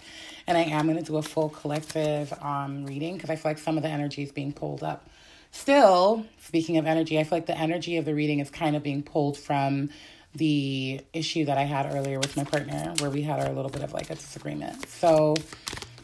And 0.47 0.57
I 0.57 0.63
am 0.63 0.87
going 0.87 0.99
to 0.99 1.05
do 1.05 1.19
a 1.19 1.23
full 1.23 1.51
collective 1.51 2.33
um, 2.43 2.87
reading 2.87 3.15
because 3.15 3.29
I 3.29 3.37
feel 3.37 3.51
like 3.51 3.59
some 3.59 3.77
of 3.77 3.83
the 3.83 3.91
energy 3.91 4.23
is 4.23 4.33
being 4.33 4.53
pulled 4.53 4.83
up. 4.83 5.09
Still, 5.51 6.27
speaking 6.41 6.79
of 6.79 6.87
energy, 6.87 7.19
I 7.19 7.25
feel 7.25 7.37
like 7.37 7.47
the 7.47 7.59
energy 7.59 7.97
of 7.97 8.05
the 8.05 8.15
reading 8.15 8.39
is 8.41 8.51
kind 8.51 8.75
of 8.75 8.83
being 8.83 9.03
pulled 9.03 9.37
from 9.37 9.91
the 10.35 11.01
issue 11.13 11.45
that 11.47 11.59
I 11.59 11.63
had 11.63 11.93
earlier 11.95 12.19
with 12.19 12.37
my 12.37 12.45
partner 12.45 12.95
where 12.99 13.11
we 13.11 13.23
had 13.23 13.41
our 13.41 13.53
little 13.53 13.71
bit 13.71 13.83
of 13.83 13.93
like 13.93 14.11
a 14.11 14.15
disagreement. 14.15 14.87
So 14.89 15.35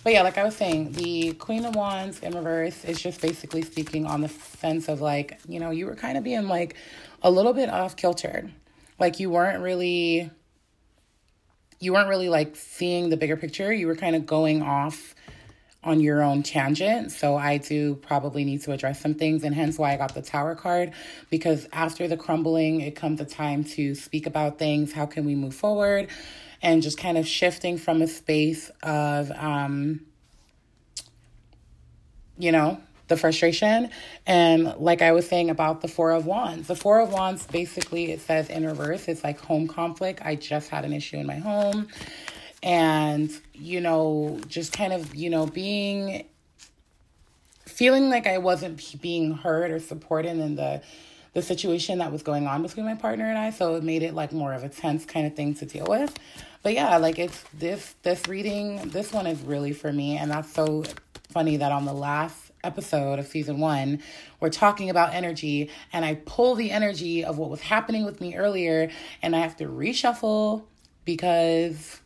but 0.04 0.12
yeah, 0.12 0.22
like 0.22 0.36
I 0.36 0.44
was 0.44 0.54
saying, 0.54 0.92
the 0.92 1.32
Queen 1.32 1.64
of 1.64 1.74
Wands 1.74 2.20
in 2.20 2.34
reverse 2.34 2.84
is 2.84 3.00
just 3.00 3.22
basically 3.22 3.62
speaking 3.62 4.04
on 4.04 4.20
the 4.20 4.28
sense 4.28 4.88
of 4.88 5.00
like, 5.00 5.40
you 5.48 5.58
know, 5.58 5.70
you 5.70 5.86
were 5.86 5.96
kind 5.96 6.18
of 6.18 6.22
being 6.22 6.46
like 6.46 6.76
a 7.22 7.30
little 7.30 7.54
bit 7.54 7.70
off 7.70 7.96
kiltered. 7.96 8.52
Like 8.98 9.18
you 9.18 9.30
weren't 9.30 9.62
really 9.62 10.30
you 11.80 11.92
weren't 11.92 12.08
really 12.08 12.28
like 12.28 12.54
seeing 12.54 13.08
the 13.08 13.16
bigger 13.16 13.36
picture. 13.36 13.72
You 13.72 13.86
were 13.86 13.96
kind 13.96 14.14
of 14.14 14.26
going 14.26 14.62
off 14.62 15.14
on 15.82 16.00
your 16.00 16.22
own 16.22 16.42
tangent. 16.42 17.12
So 17.12 17.36
I 17.36 17.58
do 17.58 17.96
probably 17.96 18.44
need 18.44 18.62
to 18.62 18.72
address 18.72 19.00
some 19.00 19.14
things, 19.14 19.42
and 19.42 19.54
hence 19.54 19.78
why 19.78 19.92
I 19.92 19.96
got 19.96 20.14
the 20.14 20.22
Tower 20.22 20.54
card 20.54 20.92
because 21.30 21.66
after 21.72 22.08
the 22.08 22.16
crumbling, 22.16 22.80
it 22.80 22.94
comes 22.94 23.20
a 23.20 23.24
time 23.24 23.64
to 23.64 23.94
speak 23.94 24.26
about 24.26 24.58
things. 24.58 24.92
How 24.92 25.06
can 25.06 25.24
we 25.24 25.34
move 25.34 25.54
forward? 25.54 26.08
And 26.64 26.83
just 26.83 26.98
kind 26.98 27.18
of 27.18 27.29
shifting 27.29 27.77
from 27.77 28.00
a 28.00 28.09
space 28.09 28.70
of, 28.83 29.31
um, 29.33 30.00
you 32.38 32.50
know, 32.50 32.81
the 33.09 33.18
frustration. 33.18 33.90
And 34.27 34.74
like 34.79 35.03
I 35.03 35.12
was 35.12 35.29
saying 35.29 35.50
about 35.50 35.83
the 35.83 35.88
Four 35.88 36.12
of 36.12 36.24
Wands, 36.24 36.66
the 36.66 36.74
Four 36.74 37.00
of 37.00 37.12
Wands 37.12 37.46
basically 37.46 38.11
it 38.11 38.22
says 38.22 38.48
in 38.48 38.66
reverse, 38.66 39.09
it's 39.09 39.22
like 39.22 39.38
home 39.38 39.68
conflict. 39.68 40.20
I 40.24 40.37
just 40.37 40.70
had 40.70 40.87
an 40.87 40.94
issue 40.94 41.18
in 41.18 41.27
my 41.27 41.37
home. 41.37 41.88
And, 42.62 43.31
you 43.53 43.83
know, 43.83 44.40
just 44.48 44.72
kind 44.72 44.94
of, 44.94 45.14
you 45.14 45.29
know, 45.29 45.44
being 45.44 46.24
feeling 47.66 48.09
like 48.09 48.27
I 48.27 48.38
wasn't 48.38 49.03
being 49.03 49.33
heard 49.33 49.70
or 49.70 49.81
supported 49.81 50.38
in 50.38 50.57
the 50.57 50.81
the 51.35 51.42
situation 51.42 51.99
that 51.99 52.11
was 52.11 52.23
going 52.23 52.47
on 52.47 52.62
between 52.62 52.87
my 52.87 52.94
partner 52.94 53.27
and 53.27 53.37
I. 53.37 53.51
So 53.51 53.75
it 53.75 53.83
made 53.83 54.03
it 54.03 54.14
like 54.14 54.33
more 54.33 54.53
of 54.53 54.64
a 54.64 54.68
tense 54.68 55.05
kind 55.05 55.27
of 55.27 55.35
thing 55.35 55.55
to 55.57 55.66
deal 55.66 55.87
with. 55.88 56.16
But 56.62 56.73
yeah, 56.73 56.97
like 56.97 57.18
it's 57.18 57.44
this 57.53 57.94
this 58.03 58.27
reading, 58.27 58.88
this 58.88 59.12
one 59.12 59.27
is 59.27 59.40
really 59.42 59.73
for 59.73 59.92
me. 59.92 60.16
And 60.16 60.31
that's 60.31 60.53
so 60.53 60.85
funny 61.31 61.59
that 61.59 61.73
on 61.73 61.85
the 61.85 61.92
last 61.92 62.53
episode 62.62 63.18
of 63.18 63.27
season 63.27 63.59
one, 63.59 64.01
we're 64.40 64.49
talking 64.49 64.88
about 64.88 65.12
energy, 65.12 65.70
and 65.92 66.05
I 66.05 66.14
pull 66.25 66.55
the 66.55 66.70
energy 66.70 67.25
of 67.25 67.37
what 67.37 67.51
was 67.51 67.61
happening 67.61 68.05
with 68.05 68.20
me 68.20 68.37
earlier, 68.37 68.90
and 69.20 69.37
I 69.37 69.40
have 69.40 69.57
to 69.59 69.66
reshuffle 69.66 70.64
because 71.05 72.01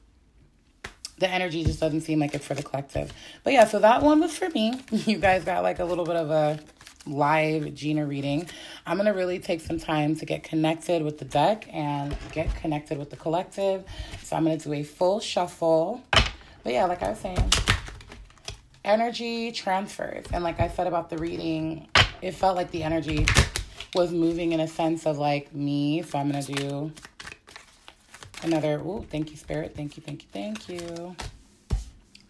the 1.19 1.29
energy 1.29 1.65
just 1.65 1.81
doesn't 1.81 2.03
seem 2.03 2.21
like 2.21 2.35
it's 2.35 2.47
for 2.47 2.55
the 2.55 2.63
collective. 2.63 3.13
But 3.45 3.53
yeah, 3.53 3.67
so 3.67 3.79
that 3.81 4.03
one 4.03 4.21
was 4.21 4.37
for 4.37 4.49
me. 4.51 4.81
You 4.91 5.19
guys 5.19 5.45
got 5.45 5.63
like 5.63 5.79
a 5.79 5.85
little 5.85 6.05
bit 6.05 6.17
of 6.17 6.31
a 6.31 6.61
live 7.09 7.75
Gina 7.75 8.07
reading. 8.07 8.49
I'm 8.87 8.97
going 8.97 9.07
to 9.07 9.13
really 9.13 9.39
take 9.39 9.61
some 9.61 9.79
time 9.79 10.17
to 10.17 10.27
get 10.27 10.43
connected 10.43 11.03
with 11.03 11.19
the 11.19 11.25
deck 11.25 11.69
and 11.73 12.17
get 12.33 12.55
connected 12.57 12.99
with 12.99 13.11
the 13.11 13.17
collective. 13.17 13.85
So 14.23 14.37
I'm 14.37 14.45
going 14.45 14.59
to 14.59 14.65
do 14.65 14.73
a 14.75 14.83
full 14.83 15.21
shuffle. 15.21 16.03
But 16.13 16.73
yeah, 16.73 16.85
like 16.87 17.03
I 17.03 17.11
was 17.11 17.19
saying, 17.19 17.53
energy 18.85 19.53
transfers. 19.53 20.27
And 20.33 20.45
like 20.45 20.61
I 20.61 20.69
said 20.69 20.87
about 20.87 21.11
the 21.11 21.19
reading, 21.19 21.89
it 22.23 22.33
felt 22.33 22.57
like 22.57 22.71
the 22.71 22.83
energy 22.83 23.27
was 23.95 24.13
moving 24.13 24.53
in 24.53 24.61
a 24.61 24.69
sense 24.69 25.07
of 25.07 25.19
like 25.19 25.55
me. 25.55 26.03
So 26.03 26.19
I'm 26.19 26.31
going 26.31 26.43
to 26.43 26.53
do 26.53 26.93
another, 28.43 28.81
oh, 28.85 29.05
thank 29.11 29.31
you, 29.31 29.37
Spirit. 29.37 29.75
Thank 29.75 29.97
you, 29.97 30.03
thank 30.03 30.23
you, 30.23 30.29
thank 30.33 30.69
you. 30.69 31.17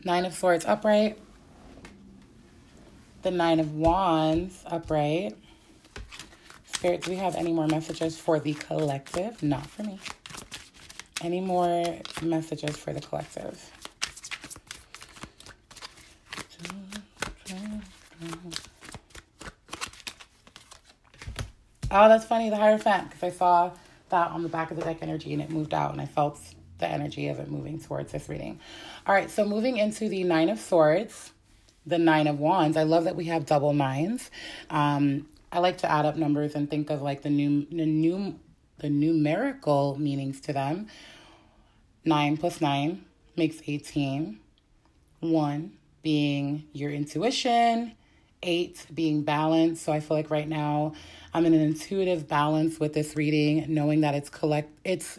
Nine 0.04 0.24
of 0.24 0.34
Swords 0.34 0.64
upright 0.64 1.18
the 3.22 3.30
Nine 3.30 3.60
of 3.60 3.74
Wands 3.74 4.62
upright. 4.66 5.36
Spirit, 6.72 7.02
do 7.02 7.10
we 7.10 7.16
have 7.16 7.34
any 7.34 7.52
more 7.52 7.66
messages 7.66 8.18
for 8.18 8.38
the 8.38 8.54
collective? 8.54 9.42
Not 9.42 9.66
for 9.66 9.82
me. 9.82 9.98
Any 11.22 11.40
more 11.40 11.98
messages 12.22 12.76
for 12.76 12.92
the 12.92 13.00
collective? 13.00 13.72
Oh, 21.90 22.08
that's 22.08 22.26
funny, 22.26 22.50
the 22.50 22.56
Hierophant, 22.56 23.10
because 23.10 23.22
I 23.22 23.30
saw 23.30 23.72
that 24.10 24.30
on 24.30 24.42
the 24.42 24.48
back 24.48 24.70
of 24.70 24.76
the 24.76 24.84
deck 24.84 24.98
energy 25.00 25.32
and 25.32 25.42
it 25.42 25.50
moved 25.50 25.74
out 25.74 25.92
and 25.92 26.00
I 26.00 26.06
felt 26.06 26.38
the 26.78 26.86
energy 26.86 27.28
of 27.28 27.40
it 27.40 27.50
moving 27.50 27.80
towards 27.80 28.12
this 28.12 28.28
reading. 28.28 28.60
All 29.06 29.14
right, 29.14 29.30
so 29.30 29.44
moving 29.44 29.78
into 29.78 30.08
the 30.08 30.22
Nine 30.22 30.50
of 30.50 30.60
Swords 30.60 31.32
the 31.88 31.98
nine 31.98 32.26
of 32.26 32.38
wands. 32.38 32.76
I 32.76 32.82
love 32.82 33.04
that 33.04 33.16
we 33.16 33.24
have 33.24 33.46
double 33.46 33.72
nines. 33.72 34.30
Um, 34.70 35.26
i 35.50 35.60
like 35.60 35.78
to 35.78 35.90
add 35.90 36.04
up 36.04 36.16
numbers 36.16 36.54
and 36.54 36.70
think 36.70 36.90
of 36.90 37.00
like 37.00 37.22
the 37.22 37.30
new 37.30 37.66
the 37.70 37.86
new 37.86 38.38
the 38.78 38.90
numerical 38.90 39.96
meanings 39.98 40.40
to 40.42 40.52
them. 40.52 40.88
Nine 42.04 42.36
plus 42.36 42.60
nine 42.60 43.04
makes 43.36 43.60
18 43.66 44.38
one 45.20 45.72
being 46.02 46.64
your 46.72 46.90
intuition. 46.90 47.94
Eight 48.42 48.86
being 48.94 49.22
balance. 49.22 49.80
So 49.80 49.92
i 49.92 50.00
feel 50.00 50.16
like 50.16 50.30
right 50.30 50.48
now 50.48 50.92
i'm 51.34 51.44
in 51.46 51.54
an 51.54 51.60
intuitive 51.60 52.28
balance 52.28 52.78
with 52.78 52.92
this 52.92 53.16
reading 53.16 53.64
knowing 53.68 54.02
that 54.02 54.14
it's 54.14 54.30
collect 54.30 54.70
it's 54.84 55.18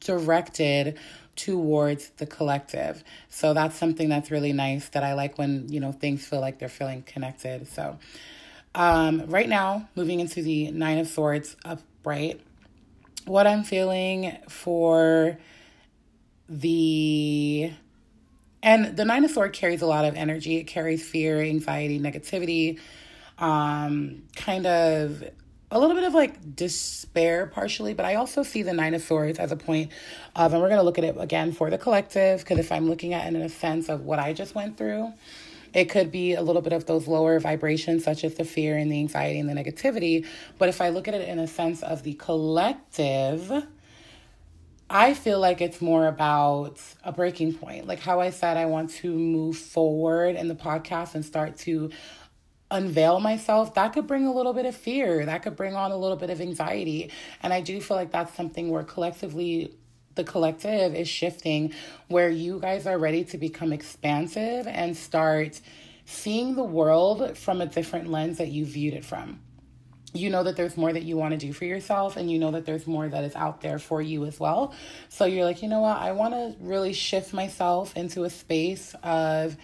directed 0.00 0.98
towards 1.38 2.10
the 2.18 2.26
collective. 2.26 3.04
So 3.30 3.54
that's 3.54 3.76
something 3.76 4.08
that's 4.08 4.30
really 4.30 4.52
nice 4.52 4.88
that 4.88 5.04
I 5.04 5.14
like 5.14 5.38
when, 5.38 5.68
you 5.68 5.78
know, 5.78 5.92
things 5.92 6.26
feel 6.26 6.40
like 6.40 6.58
they're 6.58 6.68
feeling 6.68 7.02
connected. 7.02 7.68
So 7.68 7.96
um, 8.74 9.24
right 9.26 9.48
now, 9.48 9.88
moving 9.94 10.18
into 10.20 10.42
the 10.42 10.70
Nine 10.72 10.98
of 10.98 11.06
Swords 11.06 11.56
upright, 11.64 12.40
what 13.24 13.46
I'm 13.46 13.62
feeling 13.62 14.36
for 14.48 15.38
the 16.48 17.72
And 18.62 18.96
the 18.96 19.04
Nine 19.04 19.24
of 19.24 19.30
Swords 19.30 19.56
carries 19.56 19.82
a 19.82 19.86
lot 19.86 20.04
of 20.04 20.16
energy. 20.16 20.56
It 20.56 20.64
carries 20.64 21.08
fear, 21.08 21.40
anxiety, 21.40 22.00
negativity, 22.00 22.80
um, 23.38 24.24
kind 24.34 24.66
of 24.66 25.22
a 25.70 25.78
little 25.78 25.94
bit 25.94 26.04
of 26.04 26.14
like 26.14 26.56
despair 26.56 27.46
partially, 27.46 27.94
but 27.94 28.06
I 28.06 28.14
also 28.14 28.42
see 28.42 28.62
the 28.62 28.72
Nine 28.72 28.94
of 28.94 29.02
Swords 29.02 29.38
as 29.38 29.52
a 29.52 29.56
point 29.56 29.90
of, 30.34 30.52
and 30.52 30.62
we're 30.62 30.68
going 30.68 30.80
to 30.80 30.84
look 30.84 30.98
at 30.98 31.04
it 31.04 31.16
again 31.18 31.52
for 31.52 31.68
the 31.70 31.78
collective, 31.78 32.40
because 32.40 32.58
if 32.58 32.72
I'm 32.72 32.88
looking 32.88 33.12
at 33.12 33.26
it 33.26 33.36
in 33.36 33.42
a 33.42 33.48
sense 33.48 33.88
of 33.88 34.04
what 34.04 34.18
I 34.18 34.32
just 34.32 34.54
went 34.54 34.78
through, 34.78 35.12
it 35.74 35.90
could 35.90 36.10
be 36.10 36.32
a 36.32 36.40
little 36.40 36.62
bit 36.62 36.72
of 36.72 36.86
those 36.86 37.06
lower 37.06 37.38
vibrations, 37.38 38.02
such 38.02 38.24
as 38.24 38.34
the 38.34 38.44
fear 38.44 38.78
and 38.78 38.90
the 38.90 38.98
anxiety 38.98 39.38
and 39.38 39.48
the 39.48 39.52
negativity. 39.52 40.24
But 40.56 40.70
if 40.70 40.80
I 40.80 40.88
look 40.88 41.06
at 41.08 41.14
it 41.14 41.28
in 41.28 41.38
a 41.38 41.46
sense 41.46 41.82
of 41.82 42.02
the 42.02 42.14
collective, 42.14 43.66
I 44.88 45.12
feel 45.12 45.38
like 45.38 45.60
it's 45.60 45.82
more 45.82 46.06
about 46.06 46.80
a 47.04 47.12
breaking 47.12 47.52
point. 47.52 47.86
Like 47.86 48.00
how 48.00 48.20
I 48.20 48.30
said, 48.30 48.56
I 48.56 48.64
want 48.64 48.88
to 48.92 49.12
move 49.12 49.58
forward 49.58 50.36
in 50.36 50.48
the 50.48 50.54
podcast 50.54 51.14
and 51.14 51.22
start 51.22 51.58
to 51.58 51.90
unveil 52.70 53.20
myself. 53.20 53.74
That 53.74 53.92
could 53.92 54.06
bring 54.06 54.26
a 54.26 54.32
little 54.32 54.52
bit 54.52 54.66
of 54.66 54.76
fear. 54.76 55.24
That 55.24 55.42
could 55.42 55.56
bring 55.56 55.74
on 55.74 55.90
a 55.90 55.96
little 55.96 56.16
bit 56.16 56.30
of 56.30 56.40
anxiety. 56.40 57.10
And 57.42 57.52
I 57.52 57.60
do 57.60 57.80
feel 57.80 57.96
like 57.96 58.10
that's 58.10 58.34
something 58.34 58.70
where 58.70 58.84
collectively, 58.84 59.74
the 60.14 60.24
collective 60.24 60.94
is 60.94 61.08
shifting, 61.08 61.72
where 62.08 62.28
you 62.28 62.58
guys 62.60 62.86
are 62.86 62.98
ready 62.98 63.24
to 63.24 63.38
become 63.38 63.72
expansive 63.72 64.66
and 64.66 64.96
start 64.96 65.60
seeing 66.04 66.54
the 66.54 66.64
world 66.64 67.36
from 67.36 67.60
a 67.60 67.66
different 67.66 68.10
lens 68.10 68.38
that 68.38 68.48
you 68.48 68.64
viewed 68.64 68.94
it 68.94 69.04
from 69.04 69.40
you 70.14 70.30
know 70.30 70.42
that 70.42 70.56
there's 70.56 70.76
more 70.76 70.92
that 70.92 71.02
you 71.02 71.16
want 71.16 71.32
to 71.32 71.38
do 71.38 71.52
for 71.52 71.64
yourself 71.64 72.16
and 72.16 72.30
you 72.30 72.38
know 72.38 72.50
that 72.50 72.64
there's 72.64 72.86
more 72.86 73.08
that 73.08 73.24
is 73.24 73.34
out 73.34 73.60
there 73.60 73.78
for 73.78 74.00
you 74.00 74.24
as 74.24 74.40
well. 74.40 74.74
So 75.08 75.24
you're 75.24 75.44
like, 75.44 75.62
you 75.62 75.68
know 75.68 75.80
what? 75.80 75.98
I 75.98 76.12
want 76.12 76.34
to 76.34 76.54
really 76.60 76.92
shift 76.92 77.32
myself 77.32 77.96
into 77.96 78.24
a 78.24 78.30
space 78.30 78.94
of 79.02 79.56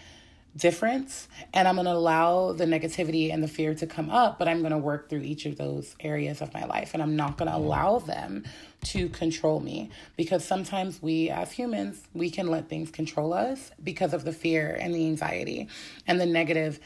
difference 0.57 1.27
and 1.53 1.67
I'm 1.67 1.75
going 1.75 1.87
to 1.87 1.93
allow 1.93 2.53
the 2.53 2.65
negativity 2.65 3.33
and 3.33 3.43
the 3.43 3.49
fear 3.49 3.75
to 3.75 3.87
come 3.87 4.11
up, 4.11 4.39
but 4.39 4.47
I'm 4.47 4.61
going 4.61 4.73
to 4.73 4.79
work 4.79 5.09
through 5.09 5.23
each 5.23 5.47
of 5.47 5.57
those 5.57 5.97
areas 6.01 6.41
of 6.41 6.55
my 6.55 6.65
life 6.65 6.95
and 6.95 7.03
I'm 7.03 7.17
not 7.17 7.37
going 7.37 7.51
to 7.51 7.57
mm-hmm. 7.57 7.65
allow 7.65 7.99
them 7.99 8.45
to 8.85 9.09
control 9.09 9.61
me 9.61 9.91
because 10.17 10.45
sometimes 10.45 11.03
we 11.03 11.31
as 11.31 11.53
humans, 11.53 12.03
we 12.13 12.31
can 12.31 12.47
let 12.47 12.69
things 12.69 12.91
control 12.91 13.33
us 13.33 13.73
because 13.83 14.15
of 14.15 14.25
the 14.25 14.33
fear 14.33 14.77
and 14.81 14.95
the 14.95 15.07
anxiety 15.07 15.69
and 16.07 16.21
the 16.21 16.27
negative 16.27 16.79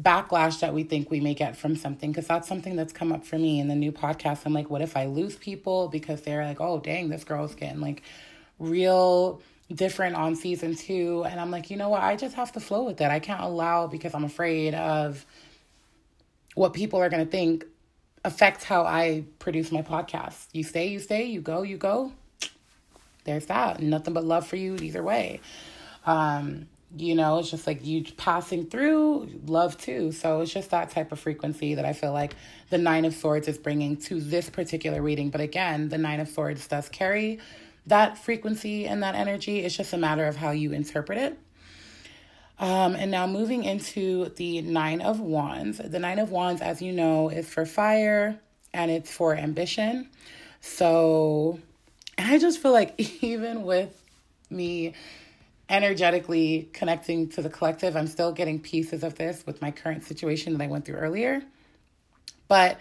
backlash 0.00 0.60
that 0.60 0.72
we 0.72 0.84
think 0.84 1.10
we 1.10 1.18
may 1.18 1.34
get 1.34 1.56
from 1.56 1.74
something 1.74 2.12
because 2.12 2.28
that's 2.28 2.46
something 2.46 2.76
that's 2.76 2.92
come 2.92 3.10
up 3.10 3.26
for 3.26 3.36
me 3.36 3.58
in 3.58 3.66
the 3.66 3.74
new 3.74 3.90
podcast. 3.90 4.46
I'm 4.46 4.52
like 4.52 4.70
what 4.70 4.80
if 4.80 4.96
i 4.96 5.06
lose 5.06 5.34
people 5.34 5.88
because 5.88 6.22
they're 6.22 6.44
like 6.44 6.60
oh 6.60 6.78
dang 6.78 7.08
this 7.08 7.24
girl's 7.24 7.56
getting 7.56 7.80
like 7.80 8.02
real 8.60 9.42
different 9.72 10.16
on 10.16 10.34
season 10.34 10.74
two 10.74 11.24
and 11.28 11.38
i'm 11.38 11.50
like 11.50 11.68
you 11.70 11.76
know 11.76 11.90
what? 11.90 12.02
I 12.02 12.16
just 12.16 12.34
have 12.36 12.52
to 12.52 12.60
flow 12.60 12.84
with 12.84 13.00
it. 13.00 13.10
I 13.10 13.18
can't 13.18 13.42
allow 13.42 13.86
because 13.86 14.14
i'm 14.14 14.24
afraid 14.24 14.74
of 14.74 15.24
what 16.54 16.72
people 16.72 17.00
are 17.00 17.08
going 17.08 17.24
to 17.24 17.30
think 17.30 17.66
affects 18.24 18.64
how 18.64 18.84
i 18.84 19.24
produce 19.38 19.70
my 19.70 19.82
podcast. 19.82 20.46
You 20.52 20.64
stay 20.64 20.86
you 20.88 20.98
stay 20.98 21.26
you 21.26 21.40
go 21.40 21.62
you 21.62 21.76
go. 21.76 22.12
There's 23.24 23.46
that. 23.46 23.82
Nothing 23.82 24.14
but 24.14 24.24
love 24.24 24.46
for 24.46 24.56
you 24.56 24.76
either 24.76 25.02
way. 25.02 25.40
Um 26.06 26.68
you 26.96 27.14
know 27.14 27.38
it's 27.38 27.50
just 27.50 27.66
like 27.66 27.84
you 27.84 28.02
passing 28.16 28.64
through 28.64 29.28
love 29.44 29.76
too. 29.76 30.12
So 30.12 30.40
it's 30.40 30.50
just 30.50 30.70
that 30.70 30.88
type 30.88 31.12
of 31.12 31.20
frequency 31.20 31.74
that 31.74 31.84
i 31.84 31.92
feel 31.92 32.14
like 32.14 32.34
the 32.70 32.78
nine 32.78 33.04
of 33.04 33.14
swords 33.14 33.46
is 33.48 33.58
bringing 33.58 33.98
to 33.98 34.18
this 34.18 34.48
particular 34.48 35.02
reading. 35.02 35.28
But 35.28 35.42
again 35.42 35.90
the 35.90 35.98
nine 35.98 36.20
of 36.20 36.28
swords 36.30 36.66
does 36.66 36.88
carry 36.88 37.40
that 37.88 38.18
frequency 38.18 38.86
and 38.86 39.02
that 39.02 39.14
energy 39.14 39.60
it's 39.60 39.76
just 39.76 39.92
a 39.92 39.98
matter 39.98 40.26
of 40.26 40.36
how 40.36 40.50
you 40.50 40.72
interpret 40.72 41.18
it 41.18 41.38
um, 42.60 42.96
and 42.96 43.10
now 43.10 43.26
moving 43.26 43.64
into 43.64 44.30
the 44.36 44.60
nine 44.62 45.00
of 45.00 45.20
wands 45.20 45.78
the 45.78 45.98
nine 45.98 46.18
of 46.18 46.30
wands 46.30 46.60
as 46.60 46.80
you 46.82 46.92
know 46.92 47.28
is 47.28 47.48
for 47.48 47.66
fire 47.66 48.38
and 48.72 48.90
it's 48.90 49.12
for 49.12 49.34
ambition 49.34 50.08
so 50.60 51.58
i 52.16 52.38
just 52.38 52.60
feel 52.60 52.72
like 52.72 52.94
even 53.22 53.62
with 53.62 54.02
me 54.50 54.94
energetically 55.68 56.68
connecting 56.72 57.28
to 57.28 57.42
the 57.42 57.50
collective. 57.50 57.96
I'm 57.96 58.06
still 58.06 58.32
getting 58.32 58.60
pieces 58.60 59.02
of 59.02 59.16
this 59.16 59.44
with 59.46 59.60
my 59.60 59.70
current 59.70 60.04
situation 60.04 60.56
that 60.56 60.64
I 60.64 60.66
went 60.66 60.84
through 60.84 60.96
earlier. 60.96 61.42
But 62.48 62.80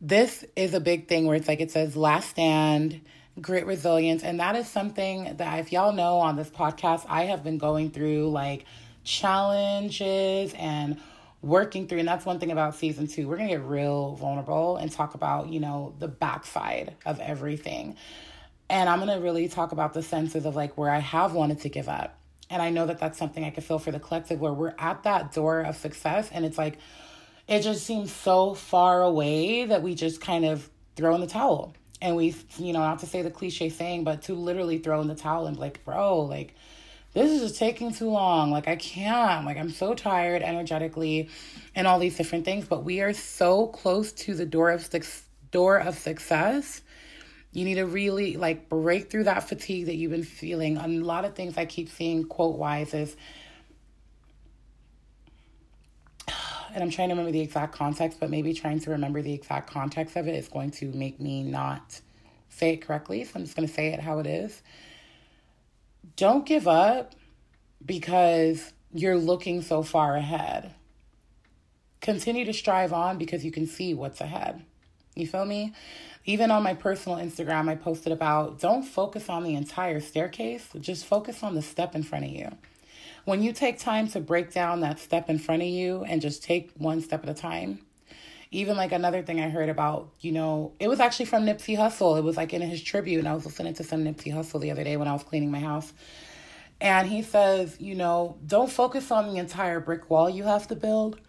this 0.00 0.44
is 0.56 0.74
a 0.74 0.80
big 0.80 1.08
thing 1.08 1.26
where 1.26 1.36
it's 1.36 1.48
like 1.48 1.60
it 1.60 1.70
says 1.70 1.96
last 1.96 2.30
stand, 2.30 3.00
grit, 3.40 3.66
resilience. 3.66 4.22
And 4.22 4.40
that 4.40 4.56
is 4.56 4.68
something 4.68 5.36
that, 5.36 5.58
if 5.60 5.72
y'all 5.72 5.92
know 5.92 6.18
on 6.18 6.36
this 6.36 6.50
podcast, 6.50 7.04
I 7.08 7.24
have 7.24 7.42
been 7.44 7.58
going 7.58 7.90
through 7.90 8.30
like 8.30 8.64
challenges 9.04 10.54
and 10.54 11.00
working 11.42 11.86
through. 11.86 12.00
And 12.00 12.08
that's 12.08 12.26
one 12.26 12.38
thing 12.38 12.50
about 12.50 12.74
season 12.74 13.06
two. 13.06 13.28
We're 13.28 13.36
to 13.38 13.46
get 13.46 13.62
real 13.62 14.16
vulnerable 14.16 14.76
and 14.76 14.90
talk 14.90 15.14
about, 15.14 15.48
you 15.48 15.60
know, 15.60 15.94
the 15.98 16.08
backside 16.08 16.96
of 17.06 17.20
everything. 17.20 17.96
And 18.70 18.88
I'm 18.88 19.00
to 19.06 19.14
really 19.14 19.48
talk 19.48 19.72
about 19.72 19.94
the 19.94 20.02
senses 20.02 20.44
of 20.44 20.54
like 20.54 20.76
where 20.76 20.90
I 20.90 20.98
have 20.98 21.32
wanted 21.32 21.60
to 21.60 21.68
give 21.68 21.88
up. 21.88 22.18
And 22.50 22.60
I 22.60 22.70
know 22.70 22.86
that 22.86 22.98
that's 22.98 23.18
something 23.18 23.44
I 23.44 23.50
could 23.50 23.64
feel 23.64 23.78
for 23.78 23.92
the 23.92 24.00
collective 24.00 24.40
where 24.40 24.52
we're 24.52 24.74
at 24.78 25.02
that 25.04 25.32
door 25.32 25.60
of 25.60 25.76
success 25.76 26.30
and 26.32 26.44
it's 26.44 26.58
like, 26.58 26.78
it 27.46 27.62
just 27.62 27.84
seems 27.84 28.12
so 28.12 28.52
far 28.52 29.02
away 29.02 29.64
that 29.64 29.82
we 29.82 29.94
just 29.94 30.20
kind 30.20 30.44
of 30.44 30.68
throw 30.96 31.14
in 31.14 31.22
the 31.22 31.26
towel. 31.26 31.74
And 32.00 32.16
we, 32.16 32.34
you 32.58 32.72
know, 32.72 32.80
not 32.80 33.00
to 33.00 33.06
say 33.06 33.22
the 33.22 33.30
cliche 33.30 33.68
saying, 33.68 34.04
but 34.04 34.22
to 34.22 34.34
literally 34.34 34.78
throw 34.78 35.00
in 35.00 35.08
the 35.08 35.14
towel 35.14 35.46
and 35.46 35.56
be 35.56 35.60
like, 35.60 35.84
bro, 35.84 36.20
like, 36.20 36.54
this 37.12 37.30
is 37.30 37.40
just 37.40 37.58
taking 37.58 37.92
too 37.92 38.10
long. 38.10 38.50
Like, 38.50 38.68
I 38.68 38.76
can't. 38.76 39.44
Like, 39.44 39.56
I'm 39.56 39.70
so 39.70 39.94
tired 39.94 40.42
energetically 40.42 41.28
and 41.74 41.86
all 41.86 41.98
these 41.98 42.16
different 42.16 42.44
things. 42.44 42.66
But 42.66 42.84
we 42.84 43.00
are 43.00 43.12
so 43.12 43.66
close 43.66 44.12
to 44.12 44.34
the 44.34 44.46
door 44.46 44.70
of, 44.70 44.88
door 45.50 45.78
of 45.78 45.98
success 45.98 46.82
you 47.52 47.64
need 47.64 47.76
to 47.76 47.86
really 47.86 48.36
like 48.36 48.68
break 48.68 49.10
through 49.10 49.24
that 49.24 49.48
fatigue 49.48 49.86
that 49.86 49.96
you've 49.96 50.10
been 50.10 50.22
feeling. 50.22 50.76
and 50.76 51.02
A 51.02 51.04
lot 51.04 51.24
of 51.24 51.34
things 51.34 51.56
I 51.56 51.64
keep 51.64 51.88
seeing 51.88 52.24
quote 52.24 52.56
wise 52.56 52.94
is, 52.94 53.16
and 56.74 56.82
I'm 56.82 56.90
trying 56.90 57.08
to 57.08 57.14
remember 57.14 57.32
the 57.32 57.40
exact 57.40 57.74
context, 57.74 58.20
but 58.20 58.30
maybe 58.30 58.52
trying 58.54 58.80
to 58.80 58.90
remember 58.90 59.22
the 59.22 59.32
exact 59.32 59.70
context 59.70 60.16
of 60.16 60.28
it 60.28 60.34
is 60.34 60.48
going 60.48 60.70
to 60.72 60.86
make 60.92 61.20
me 61.20 61.42
not 61.42 62.00
say 62.48 62.74
it 62.74 62.78
correctly. 62.78 63.24
So 63.24 63.32
I'm 63.36 63.44
just 63.44 63.56
going 63.56 63.68
to 63.68 63.72
say 63.72 63.88
it 63.88 64.00
how 64.00 64.18
it 64.18 64.26
is. 64.26 64.62
Don't 66.16 66.46
give 66.46 66.66
up 66.66 67.14
because 67.84 68.72
you're 68.92 69.16
looking 69.16 69.62
so 69.62 69.82
far 69.82 70.16
ahead. 70.16 70.74
Continue 72.00 72.44
to 72.44 72.52
strive 72.52 72.92
on 72.92 73.18
because 73.18 73.44
you 73.44 73.50
can 73.50 73.66
see 73.66 73.94
what's 73.94 74.20
ahead. 74.20 74.64
You 75.14 75.26
feel 75.26 75.44
me? 75.44 75.74
Even 76.24 76.50
on 76.50 76.62
my 76.62 76.74
personal 76.74 77.18
Instagram, 77.18 77.68
I 77.68 77.74
posted 77.74 78.12
about 78.12 78.60
don't 78.60 78.82
focus 78.82 79.28
on 79.28 79.42
the 79.44 79.54
entire 79.54 80.00
staircase, 80.00 80.68
just 80.80 81.06
focus 81.06 81.42
on 81.42 81.54
the 81.54 81.62
step 81.62 81.94
in 81.94 82.02
front 82.02 82.26
of 82.26 82.30
you. 82.30 82.50
When 83.28 83.42
you 83.42 83.52
take 83.52 83.78
time 83.78 84.08
to 84.12 84.20
break 84.20 84.54
down 84.54 84.80
that 84.80 84.98
step 84.98 85.28
in 85.28 85.38
front 85.38 85.60
of 85.60 85.68
you 85.68 86.02
and 86.02 86.22
just 86.22 86.42
take 86.42 86.72
one 86.78 87.02
step 87.02 87.24
at 87.24 87.28
a 87.28 87.34
time, 87.34 87.80
even 88.50 88.74
like 88.74 88.90
another 88.90 89.20
thing 89.20 89.38
I 89.38 89.50
heard 89.50 89.68
about, 89.68 90.14
you 90.20 90.32
know, 90.32 90.72
it 90.80 90.88
was 90.88 90.98
actually 90.98 91.26
from 91.26 91.44
Nipsey 91.44 91.76
Hussle. 91.76 92.16
It 92.16 92.24
was 92.24 92.38
like 92.38 92.54
in 92.54 92.62
his 92.62 92.82
tribute, 92.82 93.18
and 93.18 93.28
I 93.28 93.34
was 93.34 93.44
listening 93.44 93.74
to 93.74 93.84
some 93.84 94.02
Nipsey 94.02 94.32
Hussle 94.32 94.62
the 94.62 94.70
other 94.70 94.82
day 94.82 94.96
when 94.96 95.08
I 95.08 95.12
was 95.12 95.24
cleaning 95.24 95.50
my 95.50 95.60
house. 95.60 95.92
And 96.80 97.06
he 97.06 97.20
says, 97.20 97.78
you 97.78 97.94
know, 97.94 98.38
don't 98.46 98.70
focus 98.70 99.10
on 99.10 99.28
the 99.28 99.36
entire 99.36 99.78
brick 99.78 100.08
wall 100.08 100.30
you 100.30 100.44
have 100.44 100.66
to 100.68 100.74
build, 100.74 101.20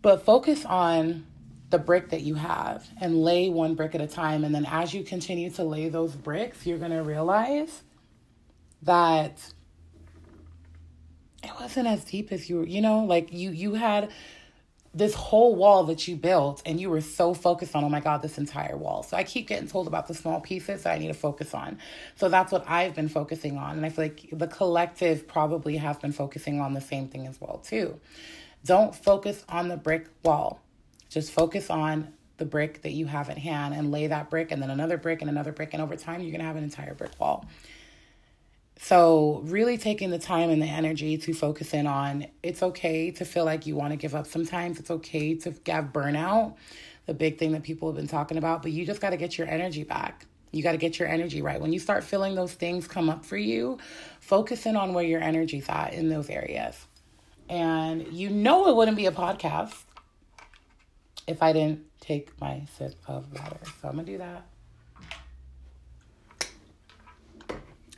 but 0.00 0.24
focus 0.24 0.64
on 0.64 1.24
the 1.70 1.78
brick 1.78 2.10
that 2.10 2.22
you 2.22 2.34
have 2.34 2.84
and 3.00 3.22
lay 3.22 3.48
one 3.48 3.76
brick 3.76 3.94
at 3.94 4.00
a 4.00 4.08
time. 4.08 4.42
And 4.42 4.52
then 4.52 4.66
as 4.66 4.92
you 4.92 5.04
continue 5.04 5.50
to 5.50 5.62
lay 5.62 5.88
those 5.88 6.16
bricks, 6.16 6.66
you're 6.66 6.78
going 6.78 6.90
to 6.90 7.04
realize 7.04 7.84
that 8.82 9.38
it 11.42 11.52
wasn't 11.60 11.88
as 11.88 12.04
deep 12.04 12.32
as 12.32 12.48
you 12.48 12.58
were, 12.58 12.66
you 12.66 12.80
know, 12.80 13.04
like 13.04 13.32
you 13.32 13.50
you 13.50 13.74
had 13.74 14.10
this 14.94 15.14
whole 15.14 15.54
wall 15.54 15.84
that 15.84 16.06
you 16.06 16.16
built 16.16 16.60
and 16.66 16.78
you 16.78 16.90
were 16.90 17.00
so 17.00 17.32
focused 17.32 17.74
on 17.74 17.82
oh 17.82 17.88
my 17.88 18.00
god 18.00 18.20
this 18.20 18.36
entire 18.36 18.76
wall. 18.76 19.02
So 19.02 19.16
i 19.16 19.24
keep 19.24 19.48
getting 19.48 19.68
told 19.68 19.86
about 19.86 20.06
the 20.06 20.14
small 20.14 20.40
pieces 20.40 20.82
that 20.82 20.92
i 20.92 20.98
need 20.98 21.08
to 21.08 21.14
focus 21.14 21.54
on. 21.54 21.78
So 22.16 22.28
that's 22.28 22.52
what 22.52 22.68
i've 22.68 22.94
been 22.94 23.08
focusing 23.08 23.56
on. 23.56 23.76
And 23.76 23.86
i 23.86 23.88
feel 23.88 24.04
like 24.04 24.28
the 24.32 24.46
collective 24.46 25.26
probably 25.26 25.76
has 25.78 25.96
been 25.96 26.12
focusing 26.12 26.60
on 26.60 26.74
the 26.74 26.80
same 26.80 27.08
thing 27.08 27.26
as 27.26 27.40
well 27.40 27.62
too. 27.64 27.98
Don't 28.64 28.94
focus 28.94 29.44
on 29.48 29.68
the 29.68 29.76
brick 29.76 30.08
wall. 30.22 30.60
Just 31.08 31.32
focus 31.32 31.70
on 31.70 32.12
the 32.36 32.44
brick 32.44 32.82
that 32.82 32.92
you 32.92 33.06
have 33.06 33.30
at 33.30 33.38
hand 33.38 33.74
and 33.74 33.90
lay 33.90 34.06
that 34.08 34.30
brick 34.30 34.50
and 34.50 34.62
then 34.62 34.70
another 34.70 34.96
brick 34.96 35.20
and 35.20 35.30
another 35.30 35.52
brick. 35.52 35.72
And 35.72 35.82
over 35.82 35.96
time, 35.96 36.20
you're 36.20 36.30
going 36.30 36.40
to 36.40 36.46
have 36.46 36.56
an 36.56 36.64
entire 36.64 36.94
brick 36.94 37.18
wall. 37.20 37.46
So, 38.78 39.42
really 39.44 39.78
taking 39.78 40.10
the 40.10 40.18
time 40.18 40.50
and 40.50 40.60
the 40.60 40.66
energy 40.66 41.16
to 41.16 41.32
focus 41.32 41.72
in 41.72 41.86
on 41.86 42.26
it's 42.42 42.62
okay 42.62 43.10
to 43.12 43.24
feel 43.24 43.44
like 43.44 43.66
you 43.66 43.76
want 43.76 43.92
to 43.92 43.96
give 43.96 44.14
up 44.14 44.26
sometimes. 44.26 44.80
It's 44.80 44.90
okay 44.90 45.34
to 45.36 45.54
have 45.66 45.92
burnout, 45.92 46.56
the 47.06 47.14
big 47.14 47.38
thing 47.38 47.52
that 47.52 47.62
people 47.62 47.88
have 47.88 47.96
been 47.96 48.08
talking 48.08 48.38
about, 48.38 48.62
but 48.62 48.72
you 48.72 48.84
just 48.84 49.00
got 49.00 49.10
to 49.10 49.16
get 49.16 49.38
your 49.38 49.46
energy 49.46 49.84
back. 49.84 50.26
You 50.50 50.62
got 50.62 50.72
to 50.72 50.78
get 50.78 50.98
your 50.98 51.08
energy 51.08 51.40
right. 51.42 51.60
When 51.60 51.72
you 51.72 51.78
start 51.78 52.04
feeling 52.04 52.34
those 52.34 52.52
things 52.52 52.86
come 52.86 53.08
up 53.08 53.24
for 53.24 53.36
you, 53.36 53.78
focus 54.20 54.66
in 54.66 54.76
on 54.76 54.92
where 54.92 55.04
your 55.04 55.20
energy's 55.20 55.68
at 55.68 55.94
in 55.94 56.08
those 56.08 56.28
areas. 56.28 56.86
And 57.48 58.06
you 58.12 58.30
know 58.30 58.68
it 58.68 58.76
wouldn't 58.76 58.96
be 58.96 59.06
a 59.06 59.12
podcast 59.12 59.74
if 61.26 61.42
I 61.42 61.52
didn't 61.52 61.80
take 62.00 62.38
my 62.40 62.66
sip 62.76 62.96
of 63.06 63.32
water. 63.32 63.58
So 63.80 63.88
I'm 63.88 63.94
going 63.94 64.06
to 64.06 64.12
do 64.12 64.18
that. 64.18 64.46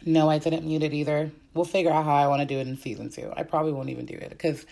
No, 0.07 0.29
I 0.29 0.39
didn't 0.39 0.67
mute 0.67 0.83
it 0.83 0.93
either. 0.93 1.31
We'll 1.55 1.65
figure 1.65 1.91
out 1.91 2.05
how 2.05 2.15
I 2.15 2.29
want 2.29 2.41
to 2.41 2.47
do 2.47 2.59
it 2.59 2.67
in 2.67 2.77
season 2.77 3.11
two. 3.11 3.33
I 3.35 3.43
probably 3.43 3.73
won't 3.73 3.89
even 3.89 4.05
do 4.05 4.15
it 4.15 4.31
because 4.31 4.67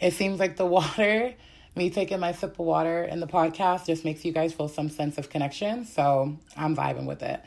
it 0.00 0.14
seems 0.14 0.40
like 0.40 0.56
the 0.56 0.66
water, 0.78 1.34
me 1.76 1.90
taking 1.90 2.18
my 2.18 2.32
sip 2.32 2.52
of 2.52 2.66
water 2.66 3.04
in 3.04 3.20
the 3.20 3.26
podcast, 3.26 3.86
just 3.86 4.04
makes 4.04 4.24
you 4.24 4.32
guys 4.32 4.52
feel 4.52 4.68
some 4.68 4.88
sense 4.88 5.16
of 5.16 5.30
connection. 5.30 5.84
So 5.84 6.36
I'm 6.56 6.74
vibing 6.74 7.06
with 7.06 7.22
it. 7.22 7.40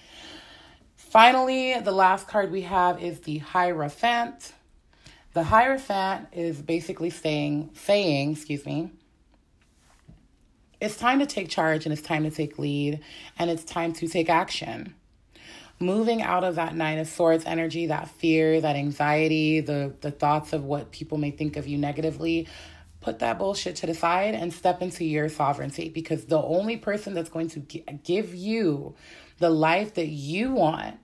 Finally, 0.95 1.79
the 1.81 1.91
last 1.91 2.27
card 2.27 2.51
we 2.51 2.61
have 2.61 3.01
is 3.01 3.21
the 3.21 3.39
Hierophant. 3.39 4.53
The 5.33 5.43
Hierophant 5.43 6.27
is 6.31 6.61
basically 6.61 7.09
saying, 7.09 7.71
saying, 7.73 8.31
excuse 8.31 8.65
me, 8.65 8.91
it's 10.79 10.97
time 10.97 11.19
to 11.19 11.25
take 11.25 11.49
charge 11.49 11.85
and 11.85 11.93
it's 11.93 12.01
time 12.01 12.23
to 12.23 12.31
take 12.31 12.57
lead 12.59 13.01
and 13.37 13.49
it's 13.49 13.63
time 13.63 13.93
to 13.93 14.07
take 14.07 14.29
action 14.29 14.93
moving 15.79 16.21
out 16.21 16.43
of 16.43 16.55
that 16.55 16.75
nine 16.75 16.97
of 16.97 17.07
swords 17.07 17.45
energy 17.45 17.87
that 17.87 18.09
fear 18.09 18.59
that 18.59 18.75
anxiety 18.75 19.59
the 19.59 19.93
the 20.01 20.11
thoughts 20.11 20.53
of 20.53 20.63
what 20.63 20.91
people 20.91 21.17
may 21.17 21.31
think 21.31 21.55
of 21.55 21.67
you 21.67 21.77
negatively 21.77 22.47
put 23.07 23.19
that 23.19 23.37
bullshit 23.37 23.75
to 23.77 23.85
the 23.85 23.93
side 23.93 24.35
and 24.35 24.51
step 24.51 24.81
into 24.81 25.05
your 25.05 25.29
sovereignty. 25.29 25.89
Because 25.89 26.25
the 26.25 26.41
only 26.41 26.75
person 26.75 27.13
that's 27.13 27.29
going 27.29 27.49
to 27.51 27.59
give 28.03 28.35
you 28.35 28.95
the 29.39 29.49
life 29.49 29.93
that 29.93 30.07
you 30.07 30.51
want 30.51 30.97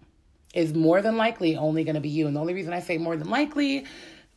is 0.53 0.73
more 0.73 1.01
than 1.01 1.17
likely 1.17 1.55
only 1.55 1.83
going 1.83 1.95
to 1.95 2.01
be 2.01 2.09
you. 2.09 2.27
And 2.27 2.35
the 2.35 2.41
only 2.41 2.53
reason 2.53 2.73
i 2.73 2.79
say 2.79 2.97
more 2.97 3.15
than 3.15 3.29
likely 3.29 3.85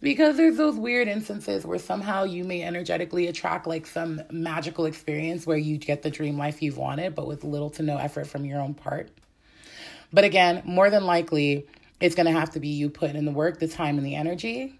because 0.01 0.37
there's 0.37 0.57
those 0.57 0.77
weird 0.77 1.09
instances 1.09 1.64
where 1.64 1.79
somehow 1.79 2.25
you 2.25 2.44
may 2.44 2.62
energetically 2.62 3.27
attract 3.27 3.66
like 3.66 3.87
some 3.87 4.22
magical 4.31 4.85
experience 4.85 5.46
where 5.46 5.57
you 5.57 5.79
get 5.79 6.03
the 6.03 6.11
dream 6.11 6.38
life 6.38 6.62
you've 6.62 6.77
wanted 6.77 7.14
but 7.14 7.27
with 7.27 7.44
little 7.44 7.70
to 7.70 7.83
no 7.83 7.96
effort 7.96 8.27
from 8.27 8.44
your 8.44 8.61
own 8.61 8.75
part 8.75 9.11
but 10.12 10.25
again, 10.25 10.62
more 10.64 10.90
than 10.90 11.05
likely, 11.05 11.66
it's 12.01 12.14
going 12.14 12.27
to 12.27 12.33
have 12.33 12.51
to 12.51 12.61
be 12.61 12.69
you 12.69 12.90
putting 12.90 13.16
in 13.16 13.25
the 13.25 13.33
work, 13.33 13.59
the 13.59 13.69
time, 13.69 13.99
and 13.99 14.07
the 14.07 14.14
energy 14.14 14.79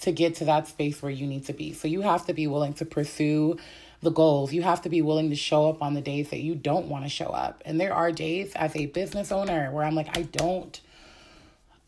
to 0.00 0.12
get 0.12 0.36
to 0.36 0.44
that 0.44 0.66
space 0.66 1.00
where 1.02 1.12
you 1.12 1.26
need 1.26 1.46
to 1.46 1.52
be. 1.52 1.72
So 1.72 1.88
you 1.88 2.02
have 2.02 2.26
to 2.26 2.34
be 2.34 2.46
willing 2.46 2.74
to 2.74 2.84
pursue 2.84 3.56
the 4.00 4.10
goals. 4.10 4.52
You 4.52 4.62
have 4.62 4.82
to 4.82 4.88
be 4.88 5.02
willing 5.02 5.30
to 5.30 5.36
show 5.36 5.68
up 5.68 5.82
on 5.82 5.94
the 5.94 6.00
days 6.00 6.30
that 6.30 6.40
you 6.40 6.54
don't 6.54 6.86
want 6.86 7.04
to 7.04 7.10
show 7.10 7.26
up. 7.26 7.62
And 7.64 7.80
there 7.80 7.94
are 7.94 8.12
days 8.12 8.52
as 8.54 8.74
a 8.76 8.86
business 8.86 9.32
owner 9.32 9.70
where 9.70 9.84
I'm 9.84 9.94
like, 9.94 10.16
I 10.16 10.22
don't. 10.22 10.80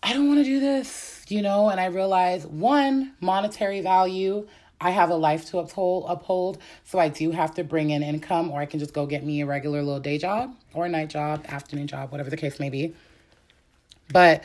I 0.02 0.12
don't 0.12 0.28
want 0.28 0.38
to 0.38 0.44
do 0.44 0.60
this, 0.60 1.24
you 1.28 1.42
know, 1.42 1.68
and 1.68 1.80
I 1.80 1.86
realize 1.86 2.46
one, 2.46 3.14
monetary 3.20 3.80
value. 3.80 4.46
I 4.80 4.90
have 4.90 5.10
a 5.10 5.14
life 5.14 5.46
to 5.46 5.58
uphold, 5.58 6.04
uphold, 6.08 6.58
so 6.84 6.98
I 6.98 7.08
do 7.08 7.30
have 7.30 7.54
to 7.54 7.64
bring 7.64 7.90
in 7.90 8.02
income, 8.02 8.50
or 8.50 8.60
I 8.60 8.66
can 8.66 8.78
just 8.78 8.92
go 8.92 9.06
get 9.06 9.24
me 9.24 9.40
a 9.40 9.46
regular 9.46 9.82
little 9.82 10.00
day 10.00 10.18
job 10.18 10.54
or 10.74 10.88
night 10.88 11.08
job, 11.08 11.44
afternoon 11.48 11.86
job, 11.86 12.12
whatever 12.12 12.30
the 12.30 12.36
case 12.36 12.60
may 12.60 12.68
be. 12.68 12.94
But 14.12 14.44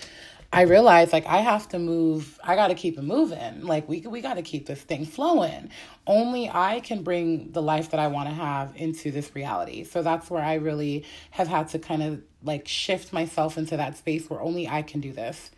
I 0.54 0.63
realized 0.63 1.13
like 1.13 1.26
I 1.26 1.38
have 1.38 1.70
to 1.70 1.80
move. 1.80 2.38
I 2.44 2.56
got 2.56 2.67
to 2.67 2.76
keep 2.76 2.98
it 2.98 3.04
moving. 3.04 3.62
Like 3.62 3.88
we 3.88 4.02
we 4.02 4.20
got 4.20 4.34
to 4.34 4.41
keep 4.41 4.65
this 4.65 4.82
thing 4.82 5.06
flowing. 5.06 5.70
Only 6.06 6.50
I 6.50 6.82
can 6.82 7.04
bring 7.04 7.52
the 7.52 7.62
life 7.62 7.91
that 7.91 8.00
I 8.00 8.08
want 8.08 8.28
to 8.28 8.36
have 8.36 8.74
into 8.76 9.12
this 9.12 9.34
reality. 9.34 9.86
So 9.86 10.02
that's 10.02 10.30
where 10.30 10.44
I 10.44 10.56
really 10.56 11.06
have 11.32 11.48
had 11.48 11.70
to 11.70 11.80
kind 11.80 12.04
of 12.04 12.22
like 12.44 12.67
shift 12.67 13.13
myself 13.13 13.58
into 13.58 13.78
that 13.78 13.98
space 13.98 14.30
where 14.30 14.41
only 14.41 14.67
I 14.67 14.82
can 14.82 15.00
do 15.00 15.13
this 15.13 15.52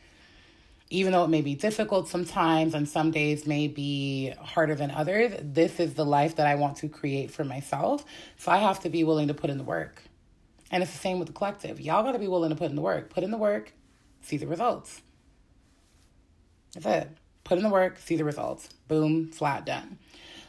even 0.94 1.12
though 1.12 1.24
it 1.24 1.30
may 1.30 1.42
be 1.42 1.56
difficult 1.56 2.08
sometimes 2.08 2.76
and 2.76 2.88
some 2.88 3.10
days 3.10 3.48
may 3.48 3.68
be 3.68 4.32
harder 4.40 4.76
than 4.76 4.92
others, 4.92 5.34
this 5.42 5.80
is 5.80 5.96
the 5.96 6.06
life 6.06 6.36
that 6.36 6.46
I 6.46 6.54
want 6.54 6.78
to 6.78 6.88
create 6.88 7.32
for 7.32 7.44
myself. 7.44 8.06
So 8.38 8.52
I 8.52 8.58
have 8.58 8.80
to 8.82 8.90
be 8.90 9.04
willing 9.04 9.28
to 9.30 9.34
put 9.34 9.50
in 9.50 9.58
the 9.58 9.64
work. 9.64 10.04
And 10.70 10.84
it's 10.84 10.92
the 10.92 11.00
same 11.00 11.18
with 11.18 11.28
the 11.28 11.34
collective. 11.34 11.82
Y'all 11.82 12.04
got 12.04 12.12
to 12.12 12.20
be 12.20 12.28
willing 12.28 12.52
to 12.52 12.56
put 12.56 12.70
in 12.70 12.76
the 12.76 12.82
work. 12.84 13.10
Put 13.10 13.24
in 13.24 13.32
the 13.32 13.40
work, 13.40 13.74
see 14.22 14.38
the 14.38 14.46
results. 14.46 15.02
That's 16.76 16.86
it. 16.86 17.18
Put 17.44 17.58
in 17.58 17.64
the 17.64 17.72
work, 17.72 17.98
see 17.98 18.16
the 18.16 18.24
results. 18.24 18.70
Boom, 18.88 19.32
flat, 19.32 19.66
done. 19.66 19.98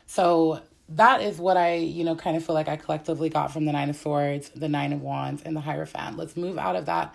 So 0.06 0.60
that 0.90 1.22
is 1.22 1.38
what 1.38 1.56
I, 1.56 1.76
you 1.76 2.04
know, 2.04 2.16
kind 2.16 2.36
of 2.36 2.44
feel 2.44 2.54
like 2.54 2.68
I 2.68 2.76
collectively 2.76 3.30
got 3.30 3.50
from 3.50 3.64
the 3.64 3.72
Nine 3.72 3.88
of 3.88 3.96
Swords, 3.96 4.50
the 4.50 4.68
Nine 4.68 4.92
of 4.92 5.00
Wands, 5.00 5.40
and 5.42 5.56
the 5.56 5.62
Hierophant. 5.62 6.18
Let's 6.18 6.36
move 6.36 6.58
out 6.58 6.76
of 6.76 6.84
that 6.84 7.14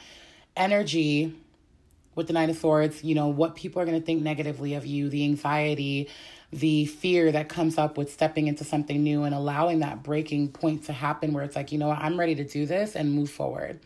energy 0.57 1.35
with 2.19 2.27
the 2.27 2.33
Nine 2.33 2.49
of 2.49 2.57
Swords, 2.57 3.01
you 3.01 3.15
know, 3.15 3.29
what 3.29 3.55
people 3.55 3.81
are 3.81 3.85
going 3.85 3.97
to 3.97 4.05
think 4.05 4.21
negatively 4.21 4.73
of 4.73 4.85
you, 4.85 5.07
the 5.07 5.23
anxiety, 5.23 6.09
the 6.51 6.85
fear 6.85 7.31
that 7.31 7.47
comes 7.47 7.77
up 7.77 7.97
with 7.97 8.11
stepping 8.11 8.47
into 8.47 8.65
something 8.65 9.01
new 9.01 9.23
and 9.23 9.33
allowing 9.33 9.79
that 9.79 10.03
breaking 10.03 10.49
point 10.49 10.83
to 10.83 10.93
happen 10.93 11.31
where 11.31 11.45
it's 11.45 11.55
like, 11.55 11.71
you 11.71 11.77
know 11.77 11.87
what, 11.87 11.99
I'm 11.99 12.19
ready 12.19 12.35
to 12.35 12.43
do 12.43 12.65
this 12.65 12.97
and 12.97 13.13
move 13.13 13.31
forward. 13.31 13.79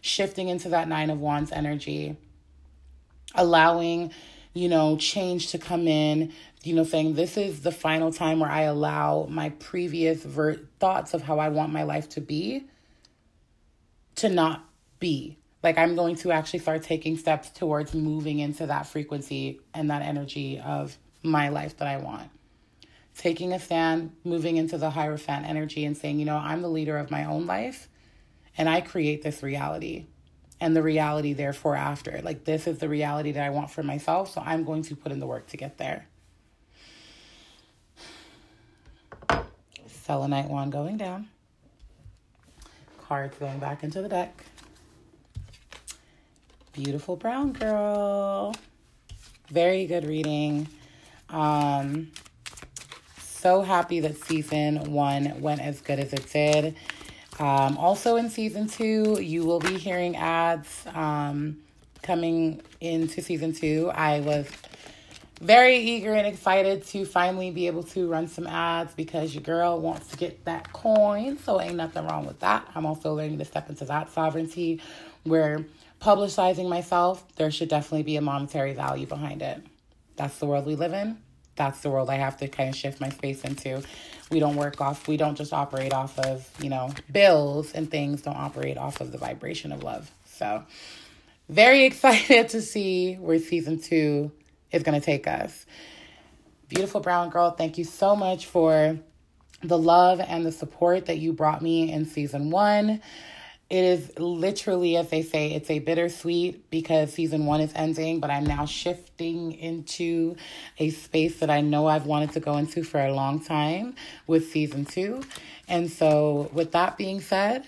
Shifting 0.00 0.48
into 0.48 0.68
that 0.68 0.86
Nine 0.86 1.10
of 1.10 1.18
Wands 1.20 1.50
energy, 1.50 2.16
allowing, 3.34 4.12
you 4.54 4.68
know, 4.68 4.96
change 4.96 5.48
to 5.48 5.58
come 5.58 5.88
in, 5.88 6.32
you 6.62 6.76
know, 6.76 6.84
saying 6.84 7.14
this 7.14 7.36
is 7.36 7.62
the 7.62 7.72
final 7.72 8.12
time 8.12 8.38
where 8.38 8.50
I 8.50 8.62
allow 8.62 9.26
my 9.28 9.48
previous 9.48 10.22
ver- 10.22 10.60
thoughts 10.78 11.14
of 11.14 11.22
how 11.22 11.40
I 11.40 11.48
want 11.48 11.72
my 11.72 11.82
life 11.82 12.08
to 12.10 12.20
be 12.20 12.64
to 14.14 14.28
not 14.28 14.64
be 15.00 15.36
like 15.62 15.78
I'm 15.78 15.94
going 15.94 16.16
to 16.16 16.32
actually 16.32 16.58
start 16.58 16.82
taking 16.82 17.16
steps 17.16 17.50
towards 17.50 17.94
moving 17.94 18.40
into 18.40 18.66
that 18.66 18.86
frequency 18.86 19.60
and 19.74 19.90
that 19.90 20.02
energy 20.02 20.58
of 20.58 20.96
my 21.22 21.48
life 21.48 21.76
that 21.78 21.88
I 21.88 21.98
want. 21.98 22.30
Taking 23.16 23.52
a 23.52 23.60
stand, 23.60 24.12
moving 24.24 24.56
into 24.56 24.78
the 24.78 24.90
Hierophant 24.90 25.46
energy 25.46 25.84
and 25.84 25.96
saying, 25.96 26.18
you 26.18 26.24
know, 26.24 26.36
I'm 26.36 26.62
the 26.62 26.68
leader 26.68 26.96
of 26.98 27.10
my 27.10 27.24
own 27.24 27.46
life 27.46 27.88
and 28.56 28.68
I 28.68 28.80
create 28.80 29.22
this 29.22 29.42
reality 29.42 30.06
and 30.60 30.76
the 30.76 30.82
reality 30.82 31.32
therefore 31.32 31.76
after. 31.76 32.20
Like 32.22 32.44
this 32.44 32.66
is 32.66 32.78
the 32.78 32.88
reality 32.88 33.32
that 33.32 33.44
I 33.44 33.50
want 33.50 33.70
for 33.70 33.82
myself, 33.82 34.32
so 34.32 34.42
I'm 34.44 34.64
going 34.64 34.82
to 34.82 34.96
put 34.96 35.12
in 35.12 35.20
the 35.20 35.26
work 35.26 35.48
to 35.48 35.56
get 35.56 35.78
there. 35.78 36.06
Selenite 39.86 40.48
one 40.48 40.70
going 40.70 40.96
down. 40.96 41.28
Cards 43.06 43.36
going 43.38 43.58
back 43.58 43.82
into 43.82 44.02
the 44.02 44.08
deck. 44.08 44.44
Beautiful 46.72 47.16
Brown 47.16 47.52
Girl. 47.52 48.54
Very 49.50 49.84
good 49.84 50.06
reading. 50.06 50.66
Um, 51.28 52.12
so 53.18 53.60
happy 53.60 54.00
that 54.00 54.16
season 54.24 54.90
one 54.90 55.38
went 55.42 55.60
as 55.60 55.82
good 55.82 55.98
as 55.98 56.14
it 56.14 56.32
did. 56.32 56.76
Um, 57.38 57.76
also 57.76 58.16
in 58.16 58.30
season 58.30 58.68
two, 58.68 59.20
you 59.20 59.44
will 59.44 59.60
be 59.60 59.76
hearing 59.76 60.16
ads 60.16 60.86
um, 60.94 61.58
coming 62.02 62.62
into 62.80 63.20
season 63.20 63.52
two. 63.52 63.90
I 63.94 64.20
was 64.20 64.48
very 65.42 65.76
eager 65.76 66.14
and 66.14 66.26
excited 66.26 66.86
to 66.86 67.04
finally 67.04 67.50
be 67.50 67.66
able 67.66 67.82
to 67.82 68.08
run 68.08 68.28
some 68.28 68.46
ads 68.46 68.94
because 68.94 69.34
your 69.34 69.42
girl 69.42 69.78
wants 69.78 70.08
to 70.08 70.16
get 70.16 70.42
that 70.46 70.72
coin. 70.72 71.36
So 71.36 71.60
ain't 71.60 71.76
nothing 71.76 72.06
wrong 72.06 72.24
with 72.24 72.40
that. 72.40 72.66
I'm 72.74 72.86
also 72.86 73.12
learning 73.12 73.38
to 73.40 73.44
step 73.44 73.68
into 73.68 73.84
that 73.84 74.10
sovereignty 74.10 74.80
where 75.24 75.66
publicizing 76.02 76.68
myself, 76.68 77.24
there 77.36 77.50
should 77.50 77.68
definitely 77.68 78.02
be 78.02 78.16
a 78.16 78.20
monetary 78.20 78.72
value 78.72 79.06
behind 79.06 79.40
it. 79.40 79.62
That's 80.16 80.38
the 80.38 80.46
world 80.46 80.66
we 80.66 80.74
live 80.74 80.92
in. 80.92 81.18
That's 81.54 81.80
the 81.80 81.90
world 81.90 82.10
I 82.10 82.16
have 82.16 82.36
to 82.38 82.48
kind 82.48 82.68
of 82.68 82.74
shift 82.74 83.00
my 83.00 83.10
space 83.10 83.42
into. 83.42 83.82
We 84.30 84.40
don't 84.40 84.56
work 84.56 84.80
off, 84.80 85.06
we 85.06 85.16
don't 85.16 85.36
just 85.36 85.52
operate 85.52 85.92
off 85.92 86.18
of, 86.18 86.48
you 86.60 86.70
know, 86.70 86.90
bills 87.10 87.72
and 87.72 87.90
things, 87.90 88.22
don't 88.22 88.36
operate 88.36 88.78
off 88.78 89.00
of 89.00 89.12
the 89.12 89.18
vibration 89.18 89.70
of 89.70 89.82
love. 89.82 90.10
So, 90.24 90.64
very 91.48 91.84
excited 91.84 92.48
to 92.48 92.62
see 92.62 93.14
where 93.14 93.38
season 93.38 93.80
two 93.80 94.32
is 94.72 94.82
going 94.82 94.98
to 94.98 95.04
take 95.04 95.26
us. 95.28 95.66
Beautiful 96.68 97.00
brown 97.00 97.30
girl, 97.30 97.50
thank 97.50 97.78
you 97.78 97.84
so 97.84 98.16
much 98.16 98.46
for 98.46 98.98
the 99.62 99.78
love 99.78 100.20
and 100.20 100.44
the 100.44 100.52
support 100.52 101.06
that 101.06 101.18
you 101.18 101.32
brought 101.32 101.62
me 101.62 101.92
in 101.92 102.06
season 102.06 102.50
one. 102.50 103.00
It 103.72 103.84
is 103.84 104.18
literally, 104.18 104.98
as 104.98 105.08
they 105.08 105.22
say, 105.22 105.52
it's 105.52 105.70
a 105.70 105.78
bittersweet 105.78 106.68
because 106.68 107.10
season 107.10 107.46
one 107.46 107.62
is 107.62 107.72
ending, 107.74 108.20
but 108.20 108.28
I'm 108.30 108.44
now 108.44 108.66
shifting 108.66 109.52
into 109.52 110.36
a 110.78 110.90
space 110.90 111.40
that 111.40 111.48
I 111.48 111.62
know 111.62 111.86
I've 111.86 112.04
wanted 112.04 112.32
to 112.32 112.40
go 112.40 112.58
into 112.58 112.84
for 112.84 113.00
a 113.00 113.14
long 113.14 113.40
time 113.40 113.94
with 114.26 114.50
season 114.50 114.84
two. 114.84 115.22
And 115.68 115.90
so, 115.90 116.50
with 116.52 116.72
that 116.72 116.98
being 116.98 117.22
said, 117.22 117.64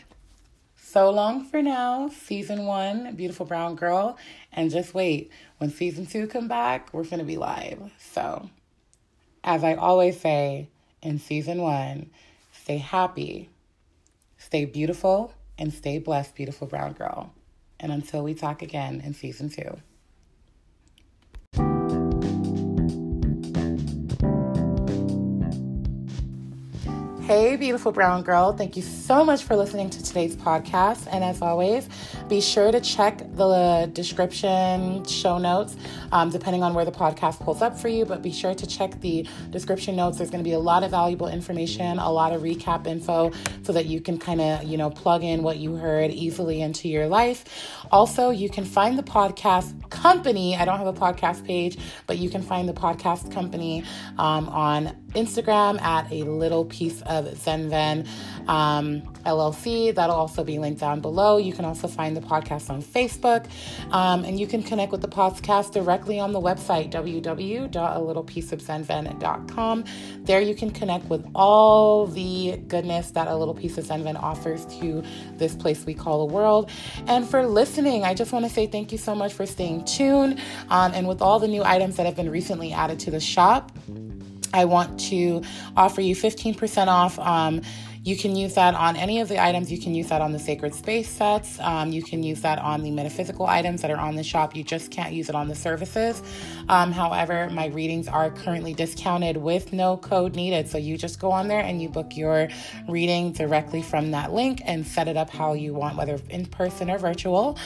so 0.77 1.09
long 1.09 1.47
for 1.47 1.63
now. 1.63 2.11
Season 2.11 2.67
one, 2.67 3.17
Beautiful 3.17 3.47
Brown 3.47 3.75
Girl. 3.75 4.19
And 4.53 4.71
just 4.71 4.93
wait, 4.93 5.31
when 5.57 5.71
season 5.71 6.05
two 6.05 6.27
come 6.27 6.49
back, 6.49 6.93
we're 6.93 7.07
to 7.07 7.25
be 7.25 7.39
live. 7.39 7.81
So, 7.99 8.51
as 9.43 9.65
I 9.65 9.73
always 9.73 10.21
say 10.21 10.69
in 11.01 11.19
season 11.19 11.63
one, 11.63 12.11
stay 12.53 12.77
happy, 12.77 13.49
stay 14.37 14.67
beautiful, 14.67 15.33
and 15.59 15.73
stay 15.73 15.99
blessed, 15.99 16.35
beautiful 16.35 16.67
brown 16.67 16.93
girl. 16.93 17.33
And 17.81 17.93
until 17.93 18.23
we 18.23 18.35
talk 18.35 18.63
again 18.63 19.01
in 19.01 19.15
season 19.15 19.51
two. 19.51 19.77
Hey, 27.27 27.57
beautiful 27.57 27.91
brown 27.91 28.23
girl. 28.23 28.53
Thank 28.53 28.77
you 28.77 28.83
so 28.83 29.25
much 29.25 29.45
for 29.45 29.57
listening 29.57 29.89
to 29.89 30.03
today's 30.03 30.37
podcast. 30.37 31.09
And 31.11 31.25
as 31.25 31.41
always, 31.41 31.89
be 32.29 32.43
sure 32.43 32.71
to 32.71 32.83
check 32.83 33.17
the 33.35 33.89
description, 33.95 35.03
show 35.07 35.39
notes, 35.39 35.75
um, 36.13 36.29
depending 36.29 36.63
on 36.63 36.75
where 36.75 36.85
the 36.85 36.93
podcast 36.93 37.41
pulls 37.41 37.63
up 37.63 37.79
for 37.79 37.89
you. 37.89 38.05
But 38.05 38.21
be 38.21 38.31
sure 38.31 38.55
to 38.55 38.67
check 38.67 39.01
the 39.01 39.27
description 39.49 39.97
notes. 39.97 40.19
There's 40.19 40.29
going 40.29 40.45
to 40.45 40.49
be 40.49 40.53
a 40.53 40.59
lot 40.59 40.83
of 40.83 40.91
valuable 40.91 41.29
information, 41.29 41.99
a 41.99 42.13
lot 42.13 42.35
of 42.35 42.43
recap 42.43 42.87
info, 42.87 43.33
so 43.63 43.73
that 43.73 43.87
you 43.87 44.03
can 44.03 44.19
kind 44.19 44.43
of, 44.43 44.65
you 44.65 44.77
know, 44.77 44.91
plug 44.91 45.25
in 45.25 45.43
what 45.43 45.57
you 45.57 45.77
heard 45.77 46.11
easily 46.11 46.61
into 46.61 46.89
your 46.89 47.07
life. 47.07 47.47
Also, 47.91 48.29
you 48.29 48.51
can 48.51 48.67
find 48.67 48.99
the 48.99 49.03
podcast 49.03 49.89
company. 49.89 50.57
I 50.57 50.67
don't 50.67 50.77
have 50.77 50.89
a 50.89 50.93
podcast 50.93 51.47
page, 51.47 51.79
but 52.07 52.19
you 52.19 52.29
can 52.29 52.43
find 52.43 52.69
the 52.69 52.75
podcast 52.75 53.33
company 53.33 53.83
um, 54.19 54.47
on 54.51 54.95
Instagram 55.15 55.81
at 55.81 56.11
a 56.13 56.25
little 56.25 56.65
piece 56.65 57.01
of 57.03 57.27
Zenven 57.27 58.09
um, 58.49 59.03
LLC. 59.25 59.95
That'll 59.95 60.17
also 60.17 60.43
be 60.45 60.59
linked 60.59 60.81
down 60.81 61.01
below. 61.01 61.39
You 61.39 61.53
can 61.53 61.65
also 61.65 61.89
find 61.89 62.15
the 62.17 62.21
podcast 62.21 62.71
on 62.71 62.81
Facebook, 62.83 63.47
um, 63.91 64.25
and 64.25 64.39
you 64.39 64.47
can 64.47 64.63
connect 64.63 64.93
with 64.93 65.01
the 65.01 65.09
podcast 65.09 65.73
directly 65.73 66.21
on 66.21 66.33
the 66.33 66.41
website 66.41 66.93
www.alittlepieceofzenven.com. 66.93 69.85
There 70.25 70.41
you 70.41 70.55
can 70.55 70.71
connect 70.71 71.07
with 71.07 71.27
all 71.35 72.07
the 72.07 72.57
goodness 72.69 73.11
that 73.13 73.29
a 73.29 73.37
little 73.37 73.55
piece 73.55 73.79
of 73.79 73.85
Zenven 73.85 74.21
offers 74.23 74.67
to 74.81 75.03
this 75.37 75.55
place 75.55 75.85
we 75.85 75.95
call 75.95 76.27
the 76.27 76.33
world. 76.33 76.71
And 77.07 77.29
for 77.29 77.47
listening, 77.47 78.05
I 78.05 78.15
just 78.15 78.33
want 78.33 78.45
to 78.45 78.51
say 78.51 78.67
thank 78.67 78.93
you 78.93 78.99
so 78.99 79.15
much 79.15 79.33
for 79.33 79.47
staying 79.47 79.85
tuned. 79.85 80.41
Um, 80.71 80.93
and 80.95 81.09
with 81.09 81.23
all 81.23 81.39
the 81.39 81.49
new 81.49 81.65
items 81.65 81.97
that 81.97 82.07
have 82.07 82.17
been 82.17 82.31
recently 82.31 82.73
added 82.73 82.99
to 83.01 83.11
the 83.11 83.21
shop. 83.21 83.73
I 84.55 84.65
want 84.65 84.99
to 85.11 85.43
offer 85.77 86.01
you 86.01 86.15
15% 86.15 86.87
off. 86.87 87.19
Um, 87.19 87.61
you 88.05 88.19
can 88.19 88.37
use 88.37 88.55
that 88.57 88.75
on 88.75 88.97
any 88.97 89.21
of 89.21 89.29
the 89.31 89.43
items. 89.43 89.73
You 89.73 89.79
can 89.81 89.95
use 89.95 90.11
that 90.11 90.21
on 90.21 90.33
the 90.33 90.39
sacred 90.39 90.75
space 90.75 91.09
sets. 91.09 91.59
Um, 91.59 91.91
you 91.91 92.03
can 92.03 92.23
use 92.23 92.43
that 92.43 92.59
on 92.59 92.83
the 92.83 92.91
metaphysical 92.91 93.47
items 93.47 93.81
that 93.81 93.91
are 93.91 93.97
on 93.97 94.15
the 94.15 94.23
shop. 94.23 94.55
You 94.55 94.63
just 94.63 94.91
can't 94.91 95.15
use 95.15 95.31
it 95.31 95.35
on 95.35 95.49
the 95.49 95.55
services. 95.55 96.23
Um, 96.69 96.93
however, 96.93 97.49
my 97.49 97.69
readings 97.69 98.07
are 98.07 98.31
currently 98.31 98.75
discounted 98.75 99.39
with 99.39 99.73
no 99.73 99.97
code 99.97 100.37
needed. 100.37 100.69
So 100.69 100.77
you 100.77 100.99
just 100.99 101.19
go 101.19 101.33
on 101.33 101.49
there 101.49 101.61
and 101.61 101.81
you 101.81 101.89
book 101.89 102.15
your 102.15 102.49
reading 102.89 103.33
directly 103.33 103.81
from 103.81 104.11
that 104.11 104.35
link 104.35 104.61
and 104.67 104.87
set 104.87 105.09
it 105.09 105.17
up 105.17 105.31
how 105.31 105.55
you 105.55 105.73
want, 105.73 105.97
whether 105.97 106.21
in 106.29 106.45
person 106.45 106.91
or 106.91 106.99
virtual. 106.99 107.59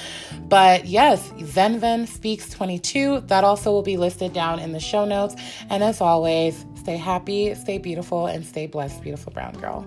But 0.43 0.87
yes, 0.87 1.31
Zenven 1.31 2.07
Speaks 2.07 2.49
22. 2.51 3.23
That 3.23 3.43
also 3.43 3.73
will 3.73 3.83
be 3.83 3.97
listed 3.97 4.35
down 4.35 4.61
in 4.61 4.71
the 4.71 4.79
show 4.79 5.05
notes. 5.05 5.35
And 5.69 5.83
as 5.83 6.01
always, 6.01 6.65
Stay 6.89 6.97
happy, 6.97 7.55
stay 7.55 7.77
beautiful, 7.77 8.29
and 8.29 8.47
stay 8.47 8.67
blessed, 8.67 9.03
beautiful 9.03 9.31
brown 9.31 9.53
girl. 9.61 9.85